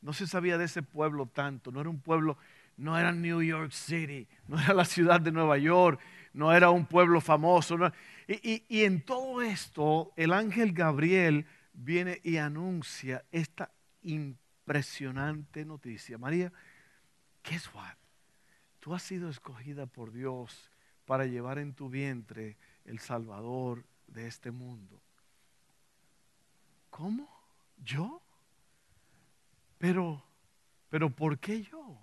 No 0.00 0.12
se 0.12 0.26
sabía 0.26 0.58
de 0.58 0.66
ese 0.66 0.82
pueblo 0.82 1.26
tanto, 1.26 1.72
no 1.72 1.80
era 1.80 1.88
un 1.88 2.00
pueblo, 2.00 2.36
no 2.76 2.98
era 2.98 3.10
New 3.10 3.42
York 3.42 3.72
City, 3.72 4.28
no 4.46 4.60
era 4.60 4.74
la 4.74 4.84
ciudad 4.84 5.20
de 5.20 5.32
Nueva 5.32 5.56
York, 5.56 5.98
no 6.34 6.52
era 6.52 6.70
un 6.70 6.84
pueblo 6.84 7.20
famoso. 7.20 7.76
Y, 8.28 8.84
en 8.84 9.00
todo 9.00 9.40
esto, 9.40 10.12
el 10.14 10.34
ángel 10.34 10.72
Gabriel 10.72 11.46
viene 11.72 12.20
y 12.22 12.36
anuncia 12.36 13.24
esta 13.32 13.72
impresionante 14.02 15.64
noticia. 15.64 16.18
María, 16.18 16.52
guess 17.42 17.72
what? 17.74 17.96
Tú 18.80 18.94
has 18.94 19.02
sido 19.02 19.30
escogida 19.30 19.86
por 19.86 20.12
Dios 20.12 20.70
para 21.06 21.24
llevar 21.24 21.58
en 21.58 21.72
tu 21.72 21.88
vientre 21.88 22.58
el 22.84 22.98
Salvador 22.98 23.86
de 24.06 24.26
este 24.26 24.50
mundo. 24.50 25.00
¿Cómo? 26.90 27.30
¿Yo? 27.82 28.20
Pero, 29.78 30.22
pero 30.90 31.08
¿por 31.08 31.38
qué 31.38 31.62
yo? 31.62 31.98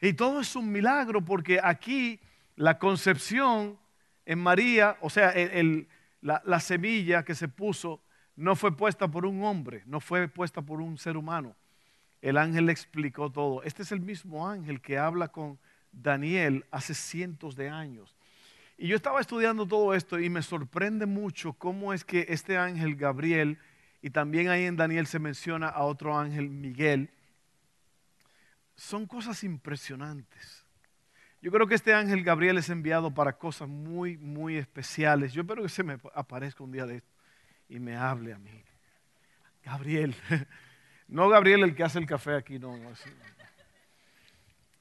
Y 0.00 0.14
todo 0.14 0.40
es 0.40 0.56
un 0.56 0.72
milagro 0.72 1.24
porque 1.24 1.60
aquí 1.62 2.18
la 2.56 2.76
concepción 2.80 3.78
en 4.28 4.38
María, 4.40 4.98
o 5.00 5.08
sea, 5.08 5.32
la, 6.20 6.60
semilla 6.60 7.24
que 7.24 7.34
se 7.34 7.48
puso 7.48 8.02
no 8.36 8.56
fue 8.56 8.76
puesta 8.76 9.08
por 9.08 9.24
un 9.24 9.42
hombre, 9.42 9.82
no 9.86 10.00
fue 10.00 10.28
puesta 10.28 10.60
por 10.60 10.82
un 10.82 10.98
ser 10.98 11.16
humano. 11.16 11.56
El 12.20 12.36
ángel 12.36 12.66
le 12.66 12.72
explicó 12.72 13.32
todo. 13.32 13.62
Este 13.62 13.82
es 13.82 13.90
el 13.90 14.00
mismo 14.00 14.46
ángel 14.46 14.82
que 14.82 14.98
habla 14.98 15.28
con 15.28 15.58
Daniel 15.92 16.66
hace 16.70 16.92
cientos 16.92 17.56
de 17.56 17.70
años. 17.70 18.14
Y 18.76 18.88
yo 18.88 18.96
estaba 18.96 19.18
estudiando 19.22 19.64
todo 19.64 19.94
esto 19.94 20.20
y 20.20 20.28
me 20.28 20.42
sorprende 20.42 21.06
mucho 21.06 21.54
cómo 21.54 21.94
es 21.94 22.04
que 22.04 22.26
este 22.28 22.58
ángel 22.58 22.96
Gabriel, 22.96 23.58
y 24.02 24.10
también 24.10 24.50
ahí 24.50 24.64
en 24.64 24.76
Daniel 24.76 25.06
se 25.06 25.18
menciona 25.18 25.68
a 25.68 25.84
otro 25.84 26.18
ángel 26.18 26.50
Miguel, 26.50 27.08
son 28.76 29.06
cosas 29.06 29.42
impresionantes. 29.42 30.67
Yo 31.40 31.52
creo 31.52 31.66
que 31.68 31.76
este 31.76 31.94
ángel 31.94 32.24
Gabriel 32.24 32.58
es 32.58 32.68
enviado 32.68 33.14
para 33.14 33.38
cosas 33.38 33.68
muy, 33.68 34.16
muy 34.16 34.56
especiales. 34.56 35.32
Yo 35.32 35.42
espero 35.42 35.62
que 35.62 35.68
se 35.68 35.84
me 35.84 35.98
aparezca 36.14 36.64
un 36.64 36.72
día 36.72 36.84
de 36.84 36.96
esto 36.96 37.14
y 37.68 37.78
me 37.78 37.96
hable 37.96 38.32
a 38.32 38.38
mí. 38.38 38.64
Gabriel, 39.62 40.16
no 41.08 41.28
Gabriel 41.28 41.62
el 41.62 41.74
que 41.76 41.84
hace 41.84 41.98
el 42.00 42.06
café 42.06 42.34
aquí, 42.34 42.58
no. 42.58 42.76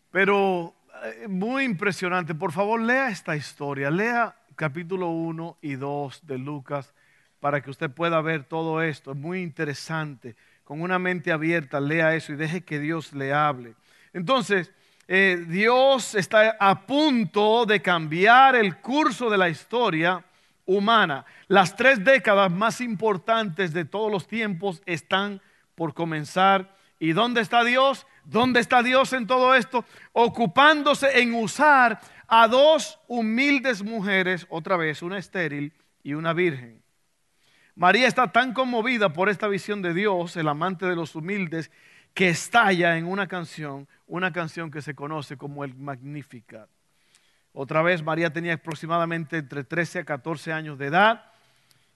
Pero 0.10 0.74
eh, 1.04 1.28
muy 1.28 1.64
impresionante. 1.64 2.34
Por 2.34 2.52
favor, 2.52 2.82
lea 2.82 3.10
esta 3.10 3.36
historia. 3.36 3.92
Lea 3.92 4.36
capítulo 4.56 5.10
1 5.10 5.60
y 5.62 5.76
2 5.76 6.26
de 6.26 6.38
Lucas 6.40 6.94
para 7.40 7.62
que 7.62 7.70
usted 7.70 7.92
pueda 7.92 8.20
ver 8.22 8.46
todo 8.46 8.82
esto. 8.82 9.12
Es 9.12 9.18
muy 9.18 9.44
interesante. 9.44 10.36
Con 10.64 10.82
una 10.82 10.98
mente 10.98 11.32
abierta, 11.32 11.80
lea 11.80 12.16
eso 12.16 12.34
y 12.34 12.36
deje 12.36 12.62
que 12.62 12.80
Dios 12.80 13.14
le 13.14 13.32
hable. 13.32 13.76
Entonces, 14.12 14.74
eh, 15.08 15.46
Dios 15.48 16.16
está 16.16 16.58
a 16.60 16.86
punto 16.86 17.66
de 17.66 17.82
cambiar 17.82 18.56
el 18.56 18.78
curso 18.78 19.30
de 19.30 19.38
la 19.38 19.48
historia 19.48 20.24
humana. 20.66 21.26
Las 21.48 21.76
tres 21.76 22.04
décadas 22.04 22.52
más 22.52 22.82
importantes 22.82 23.72
de 23.74 23.86
todos 23.86 24.12
los 24.12 24.28
tiempos 24.28 24.82
están 24.86 25.42
por 25.76 25.94
comenzar. 25.94 26.76
¿Y 27.00 27.14
dónde 27.14 27.42
está 27.42 27.64
Dios? 27.64 28.06
¿Dónde 28.26 28.60
está 28.60 28.84
Dios 28.84 29.14
en 29.14 29.28
todo 29.28 29.56
esto? 29.56 29.86
Ocupándose 30.12 31.22
en 31.22 31.34
usar 31.36 32.00
a 32.28 32.48
dos 32.50 33.00
humildes 33.08 33.84
mujeres, 33.84 34.46
otra 34.50 34.76
vez, 34.76 35.02
una 35.02 35.18
estéril 35.18 35.74
y 36.04 36.14
una 36.16 36.34
virgen. 36.34 36.84
María 37.76 38.08
está 38.08 38.32
tan 38.32 38.54
conmovida 38.54 39.14
por 39.14 39.30
esta 39.30 39.48
visión 39.48 39.82
de 39.82 39.94
Dios, 39.94 40.36
el 40.36 40.48
amante 40.48 40.86
de 40.86 40.96
los 40.96 41.16
humildes, 41.16 41.72
que 42.14 42.30
estalla 42.30 42.98
en 42.98 43.06
una 43.06 43.28
canción, 43.28 43.88
una 44.08 44.32
canción 44.32 44.72
que 44.72 44.82
se 44.82 44.96
conoce 44.96 45.38
como 45.38 45.64
el 45.64 45.76
Magnificat. 45.76 46.70
Otra 47.54 47.82
vez 47.82 48.04
María 48.04 48.32
tenía 48.32 48.54
aproximadamente 48.54 49.38
entre 49.38 49.64
13 49.64 50.00
a 50.00 50.06
14 50.06 50.54
años 50.54 50.78
de 50.78 50.88
edad 50.88 51.32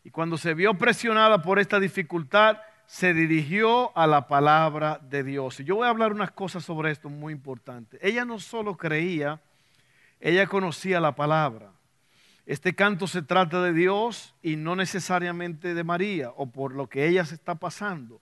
y 0.03 0.10
cuando 0.10 0.38
se 0.38 0.53
vio 0.53 0.74
presionada 0.75 1.41
por 1.41 1.60
esta 1.60 1.80
dificultad, 1.80 2.58
se 2.86 3.13
dirigió 3.13 3.96
a 3.98 4.08
la 4.08 4.27
palabra 4.27 5.00
de 5.01 5.24
Dios. 5.24 5.60
Y 5.60 5.63
yo 5.63 5.75
voy 5.75 5.88
a 5.88 5.91
hablar 5.91 6.12
unas 6.12 6.32
cosas 6.32 6.65
sobre 6.65 6.91
esto 6.91 7.10
muy 7.10 7.32
importantes. 7.32 8.00
Ella 8.03 8.25
no 8.25 8.39
solo 8.39 8.75
creía, 8.75 9.39
ella 10.20 10.48
conocía 10.48 11.00
la 11.00 11.15
palabra. 11.15 11.72
Este 12.46 12.74
canto 12.74 13.08
se 13.08 13.22
trata 13.22 13.62
de 13.62 13.72
Dios 13.72 14.36
y 14.41 14.56
no 14.56 14.75
necesariamente 14.75 15.74
de 15.74 15.84
María 15.84 16.32
o 16.36 16.48
por 16.48 16.74
lo 16.74 16.89
que 16.89 17.08
ella 17.08 17.24
se 17.24 17.36
está 17.36 17.56
pasando. 17.56 18.20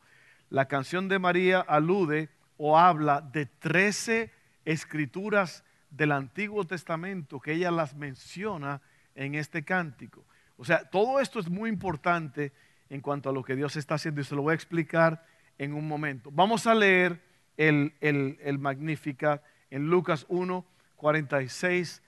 La 0.49 0.67
canción 0.67 1.07
de 1.07 1.19
María 1.19 1.61
alude 1.61 2.29
o 2.61 2.77
habla 2.77 3.21
de 3.21 3.45
13 3.45 4.31
escrituras 4.65 5.63
del 5.89 6.11
Antiguo 6.11 6.65
Testamento 6.65 7.39
que 7.39 7.53
ella 7.53 7.71
las 7.71 7.95
menciona 7.95 8.81
en 9.15 9.35
este 9.35 9.63
cántico. 9.63 10.25
O 10.57 10.65
sea, 10.65 10.89
todo 10.89 11.21
esto 11.21 11.39
es 11.39 11.49
muy 11.49 11.69
importante 11.69 12.51
en 12.89 12.99
cuanto 12.99 13.29
a 13.29 13.33
lo 13.33 13.43
que 13.43 13.55
Dios 13.55 13.77
está 13.77 13.95
haciendo 13.95 14.19
y 14.19 14.25
se 14.25 14.35
lo 14.35 14.41
voy 14.41 14.51
a 14.51 14.55
explicar 14.55 15.25
en 15.57 15.73
un 15.73 15.87
momento. 15.87 16.31
Vamos 16.33 16.67
a 16.67 16.75
leer 16.75 17.21
el, 17.55 17.93
el, 18.01 18.59
Magnificat 18.59 19.41
en 19.69 19.87
Lucas 19.87 20.25
1, 20.27 20.65
46 20.97 22.03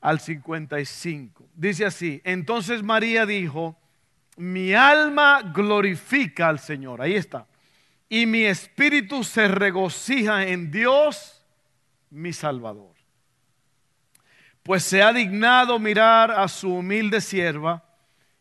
al 0.00 0.18
55. 0.18 1.46
Dice 1.54 1.84
así, 1.84 2.22
entonces 2.24 2.82
María 2.82 3.26
dijo, 3.26 3.76
mi 4.38 4.72
alma 4.72 5.42
glorifica 5.54 6.48
al 6.48 6.58
Señor, 6.58 7.02
ahí 7.02 7.16
está, 7.16 7.46
y 8.08 8.26
mi 8.26 8.44
espíritu 8.44 9.24
se 9.24 9.48
regocija 9.48 10.46
en 10.46 10.70
Dios, 10.70 11.44
mi 12.10 12.32
Salvador. 12.32 12.94
Pues 14.62 14.84
se 14.84 15.02
ha 15.02 15.12
dignado 15.12 15.78
mirar 15.78 16.30
a 16.30 16.48
su 16.48 16.74
humilde 16.74 17.20
sierva, 17.20 17.84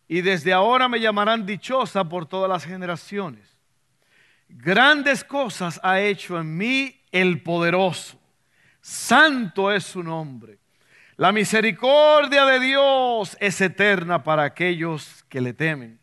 y 0.07 0.21
desde 0.21 0.53
ahora 0.53 0.87
me 0.87 0.99
llamarán 0.99 1.45
dichosa 1.45 2.07
por 2.07 2.25
todas 2.25 2.49
las 2.49 2.63
generaciones. 2.63 3.57
Grandes 4.47 5.23
cosas 5.23 5.79
ha 5.83 5.99
hecho 5.99 6.39
en 6.39 6.55
mí 6.55 7.01
el 7.11 7.41
poderoso, 7.43 8.19
santo 8.81 9.71
es 9.71 9.83
su 9.83 10.01
nombre 10.01 10.59
la 11.17 11.31
misericordia 11.31 12.45
de 12.45 12.59
Dios 12.59 13.35
es 13.39 13.59
eterna 13.59 14.23
para 14.23 14.43
aquellos 14.43 15.25
que 15.27 15.41
le 15.41 15.51
temen. 15.51 15.99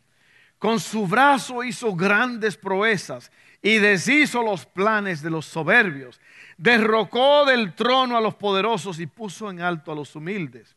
Con 0.59 0.77
su 0.77 1.07
brazo 1.07 1.63
hizo 1.63 1.95
grandes 1.95 2.57
proezas 2.57 3.31
y 3.65 3.79
deshizo 3.79 4.43
los 4.43 4.67
planes 4.67 5.23
de 5.23 5.31
los 5.31 5.47
soberbios. 5.47 6.21
Derrocó 6.55 7.45
del 7.45 7.73
trono 7.73 8.15
a 8.15 8.21
los 8.21 8.35
poderosos 8.35 8.99
y 8.99 9.07
puso 9.07 9.49
en 9.49 9.59
alto 9.59 9.91
a 9.91 9.95
los 9.95 10.15
humildes. 10.15 10.75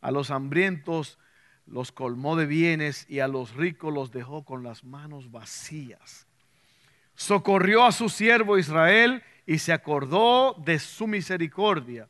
A 0.00 0.12
los 0.12 0.30
hambrientos 0.30 1.18
los 1.66 1.90
colmó 1.90 2.36
de 2.36 2.46
bienes 2.46 3.04
y 3.08 3.18
a 3.18 3.26
los 3.26 3.56
ricos 3.56 3.92
los 3.92 4.12
dejó 4.12 4.44
con 4.44 4.62
las 4.62 4.84
manos 4.84 5.32
vacías. 5.32 6.28
Socorrió 7.16 7.84
a 7.84 7.90
su 7.90 8.08
siervo 8.08 8.58
Israel 8.58 9.24
y 9.44 9.58
se 9.58 9.72
acordó 9.72 10.54
de 10.64 10.78
su 10.78 11.08
misericordia 11.08 12.08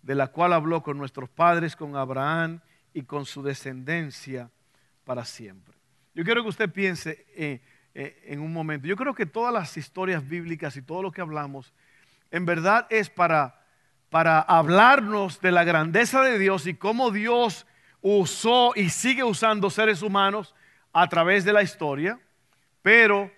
de 0.00 0.14
la 0.14 0.28
cual 0.28 0.52
habló 0.52 0.84
con 0.84 0.96
nuestros 0.96 1.28
padres, 1.28 1.74
con 1.74 1.96
Abraham 1.96 2.60
y 2.94 3.02
con 3.02 3.26
su 3.26 3.42
descendencia 3.42 4.48
para 5.02 5.24
siempre. 5.24 5.74
Yo 6.14 6.22
quiero 6.22 6.44
que 6.44 6.50
usted 6.50 6.70
piense 6.70 7.26
eh, 7.34 7.60
eh, 7.98 8.14
en 8.26 8.40
un 8.40 8.52
momento. 8.52 8.86
Yo 8.86 8.94
creo 8.94 9.14
que 9.14 9.24
todas 9.24 9.54
las 9.54 9.74
historias 9.78 10.28
bíblicas 10.28 10.76
y 10.76 10.82
todo 10.82 11.02
lo 11.02 11.10
que 11.10 11.22
hablamos, 11.22 11.72
en 12.30 12.44
verdad 12.44 12.86
es 12.90 13.08
para, 13.08 13.64
para 14.10 14.38
hablarnos 14.38 15.40
de 15.40 15.50
la 15.50 15.64
grandeza 15.64 16.20
de 16.20 16.38
Dios 16.38 16.66
y 16.66 16.74
cómo 16.74 17.10
Dios 17.10 17.66
usó 18.02 18.72
y 18.76 18.90
sigue 18.90 19.24
usando 19.24 19.70
seres 19.70 20.02
humanos 20.02 20.54
a 20.92 21.08
través 21.08 21.46
de 21.46 21.54
la 21.54 21.62
historia, 21.62 22.20
pero 22.82 23.32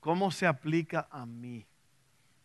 cómo 0.00 0.30
se 0.30 0.46
aplica 0.46 1.06
a 1.10 1.26
mí, 1.26 1.66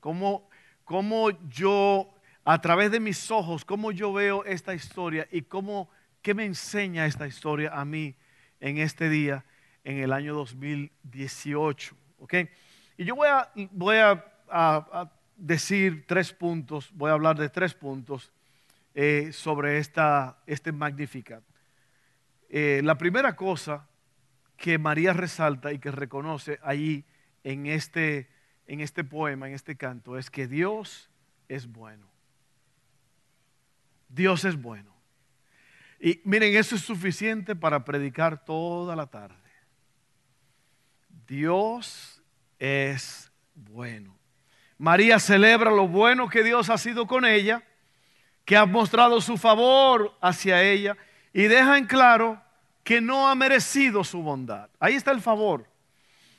cómo, 0.02 0.50
cómo 0.84 1.30
yo 1.48 2.13
a 2.43 2.60
través 2.60 2.91
de 2.91 3.00
mis 3.00 3.32
ojos, 3.32 3.63
cómo 3.63 3.93
yo 3.93 4.12
veo 4.12 4.43
esta 4.43 4.76
historia 4.76 5.26
y 5.32 5.43
cómo, 5.43 5.89
qué 6.22 6.34
me 6.34 6.43
enseña 6.43 7.06
esta 7.06 7.26
historia 7.26 7.72
a 7.74 7.86
mí 7.86 8.17
en 8.60 8.80
este 8.80 9.08
día, 9.08 9.45
en 9.88 10.00
el 10.00 10.12
año 10.12 10.36
2018. 10.36 11.95
¿ok? 12.19 12.34
Y 12.97 13.06
yo 13.06 13.15
voy 13.15 13.30
a, 13.30 13.50
voy 13.71 13.95
a, 13.95 15.12
decir 15.38 16.06
tres 16.08 16.34
puntos, 16.34 16.91
voy 16.93 17.10
a 17.10 17.13
hablar 17.13 17.38
de 17.38 17.47
tres 17.47 17.73
puntos 17.73 18.34
eh, 18.95 19.30
sobre 19.32 19.78
esta, 19.78 20.39
este 20.45 20.71
Magnificat. 20.73 21.43
Eh, 22.50 22.82
la 22.84 22.97
primera 22.97 23.36
cosa 23.36 23.88
que 24.58 24.78
María 24.78 25.13
resalta 25.13 25.71
y 25.71 25.80
que 25.80 25.91
reconoce 25.91 26.60
allí 26.63 27.06
en 27.43 27.67
este, 27.67 28.30
en 28.65 28.82
este 28.82 29.06
poema, 29.06 29.47
en 29.47 29.54
este 29.54 29.78
canto, 29.78 30.17
es 30.17 30.30
que 30.30 30.47
Dios 30.47 31.10
es 31.47 31.65
bueno. 31.65 32.08
Dios 34.10 34.43
es 34.43 34.60
bueno. 34.60 34.93
Y 36.00 36.19
miren, 36.26 36.56
eso 36.56 36.76
es 36.76 36.82
suficiente 36.82 37.56
para 37.56 37.86
predicar 37.86 38.43
toda 38.43 38.95
la 38.95 39.06
tarde. 39.08 39.47
Dios 41.28 42.22
es 42.58 43.32
bueno. 43.54 44.18
María 44.78 45.20
celebra 45.20 45.72
lo 45.72 45.88
bueno 45.88 46.30
que 46.30 46.44
Dios 46.44 46.70
ha 46.70 46.78
sido 46.78 47.06
con 47.06 47.26
ella, 47.26 47.63
que 48.46 48.56
ha 48.56 48.66
mostrado 48.66 49.20
su 49.20 49.38
favor 49.38 50.18
hacia 50.22 50.63
ella 50.63 50.96
y 51.34 51.44
deja 51.44 51.78
en 51.78 51.86
claro 51.86 52.42
que 52.84 53.02
no 53.02 53.28
ha 53.28 53.36
merecido 53.36 54.04
su 54.04 54.22
bondad. 54.22 54.70
Ahí 54.80 54.94
está 54.94 55.12
el 55.12 55.20
favor. 55.20 55.68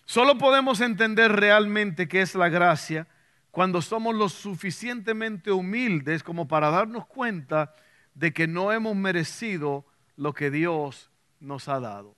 Solo 0.07 0.39
podemos 0.39 0.81
entender 0.81 1.33
realmente 1.33 2.09
qué 2.09 2.23
es 2.23 2.35
la 2.35 2.49
gracia 2.49 3.07
cuando 3.51 3.83
somos 3.83 4.15
lo 4.15 4.31
suficientemente 4.31 5.53
humildes 5.53 6.23
como 6.23 6.49
para 6.49 6.71
darnos 6.71 7.07
cuenta 7.07 7.75
de 8.15 8.33
que 8.33 8.47
no 8.47 8.73
hemos 8.73 8.97
merecido 8.97 9.85
lo 10.17 10.33
que 10.33 10.51
Dios 10.51 11.11
nos 11.41 11.69
ha 11.69 11.79
dado. 11.79 12.17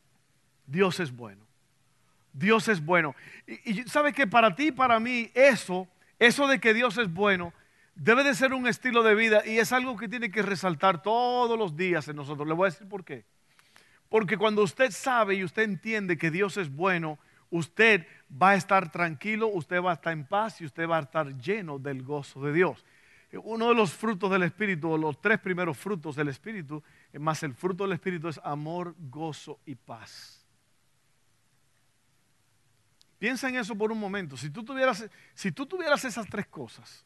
Dios 0.67 1.01
es 1.01 1.11
bueno. 1.11 1.50
Dios 2.33 2.69
es 2.69 2.85
bueno. 2.85 3.15
Y, 3.47 3.81
y 3.81 3.83
sabe 3.85 4.13
que 4.13 4.27
para 4.27 4.55
ti 4.55 4.69
y 4.69 4.73
para 4.73 5.01
mí 5.01 5.31
eso, 5.35 5.89
eso 6.19 6.47
de 6.47 6.61
que 6.61 6.75
Dios 6.75 6.99
es 6.99 7.13
bueno, 7.13 7.53
debe 7.95 8.25
de 8.25 8.35
ser 8.35 8.55
un 8.55 8.67
estilo 8.67 9.03
de 9.03 9.15
vida 9.15 9.43
y 9.47 9.59
es 9.59 9.73
algo 9.73 9.97
que 9.97 10.09
tiene 10.09 10.31
que 10.31 10.43
resaltar 10.43 11.03
todos 11.03 11.59
los 11.59 11.77
días 11.77 12.09
en 12.09 12.17
nosotros. 12.17 12.49
Le 12.49 12.55
voy 12.55 12.67
a 12.67 12.71
decir 12.71 12.89
por 12.89 13.05
qué. 13.05 13.25
Porque 14.09 14.37
cuando 14.37 14.63
usted 14.63 14.91
sabe 14.91 15.37
y 15.37 15.45
usted 15.45 15.63
entiende 15.63 16.19
que 16.19 16.31
Dios 16.31 16.57
es 16.57 16.75
bueno, 16.75 17.19
usted 17.51 18.07
va 18.31 18.51
a 18.51 18.55
estar 18.57 18.91
tranquilo, 18.91 19.49
usted 19.49 19.83
va 19.83 19.93
a 19.93 19.95
estar 19.95 20.13
en 20.13 20.27
paz 20.27 20.61
y 20.61 20.65
usted 20.65 20.89
va 20.89 20.99
a 20.99 21.03
estar 21.03 21.37
lleno 21.37 21.79
del 21.79 22.03
gozo 22.03 22.43
de 22.43 22.53
Dios. 22.53 22.85
Uno 23.33 23.69
de 23.69 23.75
los 23.75 23.93
frutos 23.93 24.31
del 24.31 24.43
Espíritu, 24.43 24.99
los 24.99 25.21
tres 25.21 25.39
primeros 25.39 25.79
frutos 25.79 26.17
del 26.17 26.29
Espíritu, 26.29 26.83
más 27.19 27.43
el 27.45 27.55
fruto 27.55 27.85
del 27.85 27.93
Espíritu 27.93 28.29
es 28.29 28.41
amor, 28.43 28.97
gozo 28.99 29.61
y 29.65 29.77
paz. 29.77 30.40
Piensa 33.21 33.51
en 33.51 33.57
eso 33.57 33.77
por 33.77 33.93
un 33.93 34.01
momento. 34.01 34.35
Si 34.39 34.49
tú 34.49 34.65
tuvieras, 34.65 35.05
si 35.35 35.53
tú 35.53 35.67
tuvieras 35.67 36.03
esas 36.07 36.27
tres 36.27 36.47
cosas, 36.47 37.05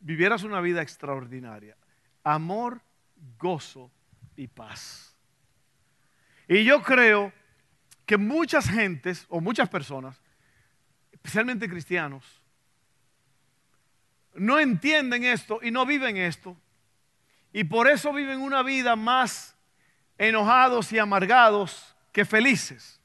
vivieras 0.00 0.44
una 0.44 0.62
vida 0.62 0.80
extraordinaria. 0.80 1.76
Amor, 2.22 2.80
gozo 3.38 3.90
y 4.34 4.48
paz. 4.48 5.14
Y 6.48 6.64
yo 6.64 6.82
creo 6.82 7.34
que 8.06 8.16
muchas 8.16 8.66
gentes 8.66 9.26
o 9.28 9.42
muchas 9.42 9.68
personas, 9.68 10.18
especialmente 11.12 11.68
cristianos, 11.68 12.24
no 14.32 14.58
entienden 14.58 15.24
esto 15.24 15.60
y 15.62 15.70
no 15.70 15.84
viven 15.84 16.16
esto. 16.16 16.56
Y 17.52 17.64
por 17.64 17.88
eso 17.88 18.10
viven 18.14 18.40
una 18.40 18.62
vida 18.62 18.96
más 18.96 19.54
enojados 20.16 20.90
y 20.94 20.98
amargados 20.98 21.94
que 22.10 22.24
felices. 22.24 23.02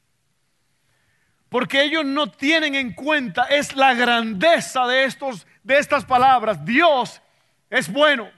Porque 1.50 1.82
ellos 1.82 2.06
no 2.06 2.32
tienen 2.32 2.76
en 2.76 2.94
cuenta 2.94 3.46
es 3.46 3.76
la 3.76 3.94
grandeza 3.94 4.86
de 4.86 5.06
estos 5.06 5.48
de 5.64 5.78
estas 5.78 6.06
palabras. 6.06 6.64
Dios 6.66 7.22
es 7.70 7.92
bueno. 7.92 8.30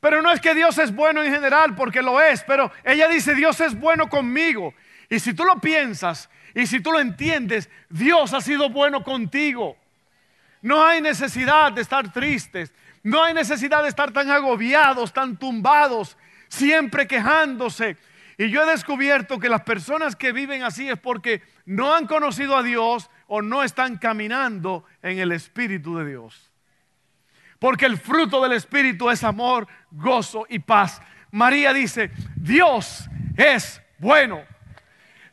Pero 0.00 0.22
no 0.22 0.32
es 0.32 0.40
que 0.40 0.54
Dios 0.54 0.78
es 0.78 0.94
bueno 0.94 1.22
en 1.22 1.32
general, 1.32 1.74
porque 1.74 2.00
lo 2.00 2.20
es, 2.20 2.42
pero 2.44 2.72
ella 2.84 3.06
dice, 3.06 3.34
Dios 3.34 3.60
es 3.60 3.78
bueno 3.78 4.08
conmigo. 4.08 4.72
Y 5.10 5.18
si 5.18 5.34
tú 5.34 5.44
lo 5.44 5.60
piensas 5.60 6.30
y 6.54 6.66
si 6.66 6.80
tú 6.80 6.90
lo 6.90 7.00
entiendes, 7.00 7.68
Dios 7.90 8.32
ha 8.32 8.40
sido 8.40 8.70
bueno 8.70 9.04
contigo. 9.04 9.76
No 10.62 10.84
hay 10.84 11.00
necesidad 11.02 11.72
de 11.72 11.82
estar 11.82 12.10
tristes. 12.12 12.72
No 13.02 13.22
hay 13.22 13.34
necesidad 13.34 13.82
de 13.82 13.88
estar 13.88 14.10
tan 14.12 14.30
agobiados, 14.30 15.12
tan 15.12 15.36
tumbados, 15.36 16.16
siempre 16.48 17.06
quejándose. 17.06 17.96
Y 18.40 18.48
yo 18.48 18.62
he 18.62 18.70
descubierto 18.70 19.38
que 19.38 19.50
las 19.50 19.60
personas 19.64 20.16
que 20.16 20.32
viven 20.32 20.62
así 20.62 20.88
es 20.88 20.98
porque 20.98 21.42
no 21.66 21.94
han 21.94 22.06
conocido 22.06 22.56
a 22.56 22.62
Dios 22.62 23.10
o 23.26 23.42
no 23.42 23.62
están 23.62 23.98
caminando 23.98 24.86
en 25.02 25.18
el 25.18 25.32
Espíritu 25.32 25.98
de 25.98 26.06
Dios. 26.06 26.50
Porque 27.58 27.84
el 27.84 27.98
fruto 27.98 28.42
del 28.42 28.52
Espíritu 28.52 29.10
es 29.10 29.24
amor, 29.24 29.68
gozo 29.90 30.46
y 30.48 30.58
paz. 30.58 31.02
María 31.30 31.74
dice, 31.74 32.12
Dios 32.34 33.10
es 33.36 33.82
bueno. 33.98 34.42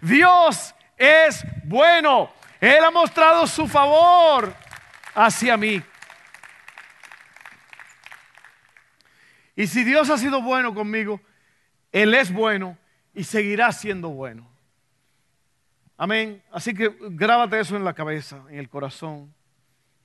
Dios 0.02 0.76
es 0.98 1.46
bueno. 1.64 2.34
Él 2.60 2.84
ha 2.84 2.92
mostrado 2.92 3.48
su 3.48 3.70
favor 3.70 4.54
hacia 5.16 5.56
mí. 5.56 5.82
Y 9.56 9.66
si 9.66 9.86
Dios 9.86 10.10
ha 10.10 10.18
sido 10.18 10.42
bueno 10.42 10.76
conmigo, 10.76 11.22
Él 11.94 12.14
es 12.14 12.34
bueno 12.34 12.78
y 13.18 13.24
seguirá 13.24 13.72
siendo 13.72 14.10
bueno. 14.10 14.48
Amén. 15.98 16.44
Así 16.52 16.76
que 16.76 16.96
grábate 17.10 17.60
eso 17.60 17.76
en 17.76 17.84
la 17.84 17.94
cabeza, 17.94 18.46
en 18.48 18.60
el 18.60 18.70
corazón. 18.70 19.34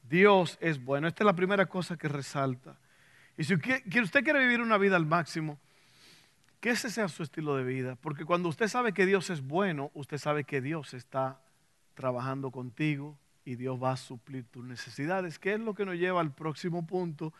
Dios 0.09 0.57
es 0.63 0.83
bueno. 0.83 1.07
Esta 1.07 1.23
es 1.23 1.27
la 1.27 1.37
primera 1.37 1.67
cosa 1.67 1.99
que 1.99 2.09
resalta. 2.09 2.79
Y 3.37 3.45
si 3.45 3.55
usted 3.55 4.25
quiere 4.25 4.41
vivir 4.41 4.63
una 4.63 4.79
vida 4.79 4.97
al 4.97 5.05
máximo, 5.05 5.59
que 6.59 6.71
ese 6.71 6.89
sea 6.89 7.09
su 7.09 7.23
estilo 7.23 7.55
de 7.55 7.65
vida. 7.65 7.97
Porque 7.97 8.25
cuando 8.25 8.49
usted 8.49 8.67
sabe 8.69 8.95
que 8.95 9.05
Dios 9.05 9.29
es 9.29 9.43
bueno, 9.43 9.91
usted 9.93 10.17
sabe 10.17 10.45
que 10.45 10.63
Dios 10.63 10.95
está 10.95 11.39
trabajando 11.93 12.51
contigo 12.51 13.19
y 13.45 13.57
Dios 13.57 13.79
va 13.83 13.93
a 13.93 13.97
suplir 13.99 14.47
tus 14.47 14.65
necesidades. 14.65 15.39
¿Qué 15.39 15.53
es 15.53 15.61
lo 15.61 15.75
que 15.75 15.85
nos 15.85 15.97
lleva 15.97 16.23
al 16.23 16.33
próximo 16.33 16.87
punto? 16.87 17.35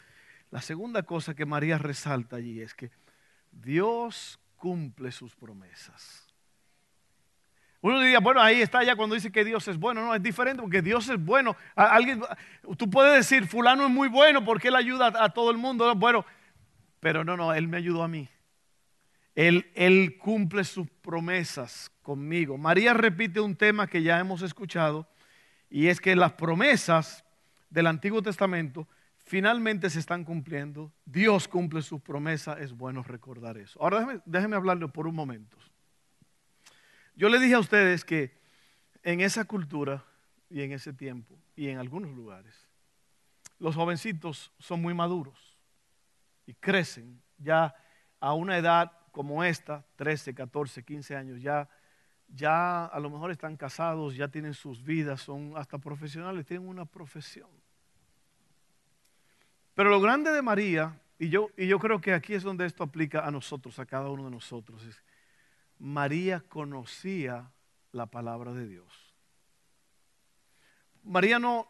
La 0.51 0.61
segunda 0.61 1.03
cosa 1.05 1.35
que 1.35 1.47
María 1.47 1.79
resalta 1.79 2.37
allí 2.37 2.61
es 2.61 2.75
que 2.75 2.91
Dios 3.53 4.39
cumple 4.63 5.11
sus 5.11 5.35
promesas. 5.35 6.25
Uno 7.81 7.99
diría, 7.99 8.21
bueno, 8.21 8.41
ahí 8.41 8.61
está 8.61 8.85
ya 8.85 8.95
cuando 8.95 9.17
dice 9.17 9.33
que 9.33 9.45
Dios 9.45 9.67
es 9.67 9.77
bueno. 9.77 10.07
No, 10.07 10.15
es 10.15 10.23
diferente 10.23 10.63
porque 10.63 10.83
Dios 10.83 11.09
es 11.09 11.19
bueno. 11.19 11.57
Alguien, 11.75 12.23
tú 12.77 12.89
puedes 12.89 13.13
decir, 13.13 13.49
fulano 13.49 13.87
es 13.87 13.91
muy 13.91 14.07
bueno 14.07 14.45
porque 14.45 14.69
él 14.69 14.77
ayuda 14.77 15.13
a, 15.17 15.31
todo 15.31 15.51
el 15.51 15.57
mundo. 15.57 15.93
Bueno, 15.97 16.25
pero 17.01 17.25
no, 17.25 17.37
no, 17.37 17.53
él 17.53 17.67
me 17.67 17.77
ayudó 17.77 18.05
a 18.05 18.09
mí. 18.09 18.29
Él, 19.35 19.69
él 19.75 20.17
cumple 20.17 20.63
sus 20.63 20.89
promesas 20.89 21.91
conmigo. 22.01 22.57
María 22.57 22.95
repite 22.95 23.41
un 23.41 23.57
tema 23.57 23.89
que 23.89 24.05
ya 24.05 24.21
hemos 24.21 24.43
escuchado 24.43 25.09
y 25.69 25.89
es 25.89 26.01
que 26.01 26.15
las 26.15 26.35
promesas 26.35 27.25
del 27.69 27.89
Antiguo 27.89 28.23
Testamento 28.23 28.87
finalmente 29.25 29.91
se 29.91 29.99
están 29.99 30.25
cumpliendo. 30.25 30.93
Dios 31.05 31.49
cumple 31.49 31.83
sus 31.83 32.01
promesas, 32.01 32.59
es 32.61 32.73
bueno 32.73 33.03
recordar 33.03 33.57
eso. 33.59 33.81
Ahora 33.83 34.23
déjeme 34.25 34.57
hablarle 34.57 34.89
por 34.89 35.07
un 35.07 35.15
momento. 35.15 35.57
Yo 37.15 37.29
le 37.29 37.39
dije 37.39 37.55
a 37.55 37.61
ustedes 37.61 38.05
que 38.05 38.41
en 39.03 39.21
esa 39.21 39.45
cultura 39.45 40.05
y 40.49 40.63
en 40.63 40.73
ese 40.73 40.93
tiempo 40.93 41.39
y 41.57 41.69
en 41.69 41.79
algunos 41.79 42.13
lugares, 42.13 42.69
los 43.59 43.75
jovencitos 43.75 44.53
son 44.59 44.83
muy 44.83 44.95
maduros 44.95 45.59
y 46.47 46.55
crecen 46.55 47.23
ya 47.39 47.75
a 48.21 48.35
una 48.35 48.57
edad 48.57 48.93
como 49.13 49.45
esta, 49.45 49.85
13, 49.97 50.35
14, 50.35 50.83
15 50.83 51.17
años, 51.17 51.43
ya, 51.43 51.69
ya 52.29 52.87
a 52.87 52.99
lo 52.99 53.11
mejor 53.11 53.31
están 53.31 53.57
casados, 53.57 54.17
ya 54.17 54.29
tienen 54.29 54.55
sus 54.55 54.83
vidas, 54.83 55.21
son 55.21 55.53
hasta 55.57 55.79
profesionales, 55.79 56.47
tienen 56.47 56.67
una 56.67 56.87
profesión. 56.87 57.51
Pero 59.75 59.91
lo 59.91 60.01
grande 60.01 60.33
de 60.33 60.43
María, 60.43 61.01
y 61.19 61.29
yo, 61.29 61.49
y 61.57 61.67
yo 61.67 61.79
creo 61.79 62.01
que 62.01 62.13
aquí 62.13 62.35
es 62.35 62.43
donde 62.43 62.67
esto 62.67 62.85
aplica 62.85 63.27
a 63.27 63.31
nosotros, 63.31 63.79
a 63.79 63.87
cada 63.87 64.11
uno 64.11 64.25
de 64.25 64.31
nosotros, 64.31 64.85
es 64.85 65.03
María 65.79 66.41
conocía 66.49 67.51
la 67.91 68.07
palabra 68.07 68.53
de 68.53 68.67
Dios. 68.67 69.15
María 71.03 71.39
no, 71.39 71.67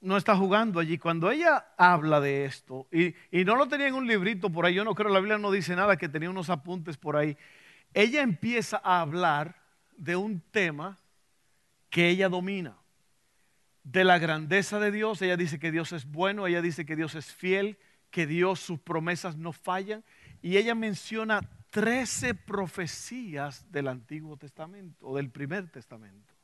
no 0.00 0.16
está 0.16 0.36
jugando 0.36 0.80
allí. 0.80 0.98
Cuando 0.98 1.30
ella 1.30 1.74
habla 1.78 2.20
de 2.20 2.44
esto, 2.44 2.86
y, 2.92 3.14
y, 3.30 3.44
no 3.44 3.56
lo 3.56 3.66
tenía 3.68 3.88
en 3.88 3.94
un 3.94 4.06
librito 4.06 4.50
por 4.50 4.66
ahí, 4.66 4.74
yo 4.74 4.84
no 4.84 4.94
creo, 4.94 5.08
la 5.08 5.20
Biblia 5.20 5.38
no 5.38 5.50
dice 5.50 5.74
nada, 5.74 5.96
que 5.96 6.08
tenía 6.08 6.28
unos 6.28 6.50
apuntes 6.50 6.96
por 6.96 7.16
ahí, 7.16 7.36
ella 7.94 8.20
empieza 8.20 8.80
a 8.84 9.00
hablar 9.00 9.56
de 9.96 10.16
un 10.16 10.40
tema 10.40 10.98
que 11.88 12.08
ella 12.08 12.28
domina 12.28 12.76
de 13.90 14.04
la 14.04 14.18
grandeza 14.18 14.78
de 14.78 14.90
Dios. 14.90 15.22
Ella 15.22 15.36
dice 15.36 15.58
que 15.58 15.72
Dios 15.72 15.92
es 15.92 16.04
bueno, 16.04 16.46
ella 16.46 16.60
dice 16.60 16.84
que 16.84 16.96
Dios 16.96 17.14
es 17.14 17.32
fiel, 17.32 17.78
que 18.10 18.26
Dios, 18.26 18.60
sus 18.60 18.78
promesas 18.78 19.36
no 19.36 19.52
fallan. 19.52 20.04
Y 20.42 20.56
ella 20.56 20.74
menciona 20.74 21.40
13 21.70 22.34
profecías 22.34 23.70
del 23.72 23.88
Antiguo 23.88 24.36
Testamento 24.36 25.06
o 25.06 25.16
del 25.16 25.30
Primer 25.30 25.70
Testamento. 25.70 26.34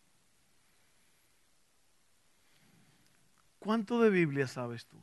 ¿Cuánto 3.59 4.00
de 4.00 4.11
Biblia 4.11 4.46
sabes 4.46 4.87
tú? 4.87 4.98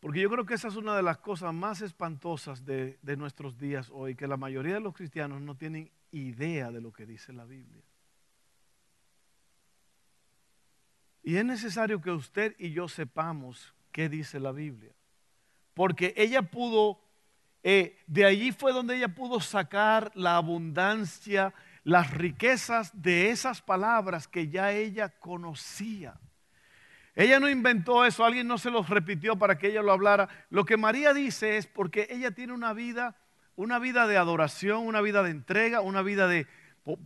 Porque 0.00 0.20
yo 0.20 0.28
creo 0.28 0.44
que 0.44 0.54
esa 0.54 0.68
es 0.68 0.76
una 0.76 0.94
de 0.94 1.02
las 1.02 1.18
cosas 1.18 1.54
más 1.54 1.80
espantosas 1.80 2.66
de, 2.66 2.98
de 3.00 3.16
nuestros 3.16 3.56
días 3.56 3.90
hoy, 3.90 4.14
que 4.14 4.26
la 4.26 4.36
mayoría 4.36 4.74
de 4.74 4.80
los 4.80 4.94
cristianos 4.94 5.40
no 5.40 5.56
tienen 5.56 5.90
idea 6.12 6.70
de 6.70 6.82
lo 6.82 6.92
que 6.92 7.06
dice 7.06 7.32
la 7.32 7.46
Biblia. 7.46 7.82
Y 11.24 11.38
es 11.38 11.44
necesario 11.44 12.02
que 12.02 12.10
usted 12.10 12.54
y 12.58 12.72
yo 12.72 12.86
sepamos 12.86 13.74
qué 13.90 14.10
dice 14.10 14.38
la 14.38 14.52
Biblia. 14.52 14.92
Porque 15.72 16.12
ella 16.18 16.42
pudo, 16.42 17.00
eh, 17.62 17.98
de 18.06 18.26
allí 18.26 18.52
fue 18.52 18.72
donde 18.74 18.96
ella 18.96 19.08
pudo 19.08 19.40
sacar 19.40 20.12
la 20.14 20.36
abundancia, 20.36 21.54
las 21.82 22.10
riquezas 22.12 22.90
de 23.00 23.30
esas 23.30 23.62
palabras 23.62 24.28
que 24.28 24.48
ya 24.48 24.72
ella 24.72 25.08
conocía. 25.18 26.20
Ella 27.14 27.40
no 27.40 27.48
inventó 27.48 28.04
eso, 28.04 28.22
alguien 28.22 28.46
no 28.46 28.58
se 28.58 28.70
los 28.70 28.90
repitió 28.90 29.36
para 29.36 29.56
que 29.56 29.68
ella 29.68 29.82
lo 29.82 29.92
hablara. 29.92 30.28
Lo 30.50 30.66
que 30.66 30.76
María 30.76 31.14
dice 31.14 31.56
es 31.56 31.66
porque 31.66 32.06
ella 32.10 32.32
tiene 32.32 32.52
una 32.52 32.74
vida, 32.74 33.16
una 33.56 33.78
vida 33.78 34.06
de 34.06 34.18
adoración, 34.18 34.86
una 34.86 35.00
vida 35.00 35.22
de 35.22 35.30
entrega, 35.30 35.80
una 35.80 36.02
vida 36.02 36.28
de... 36.28 36.46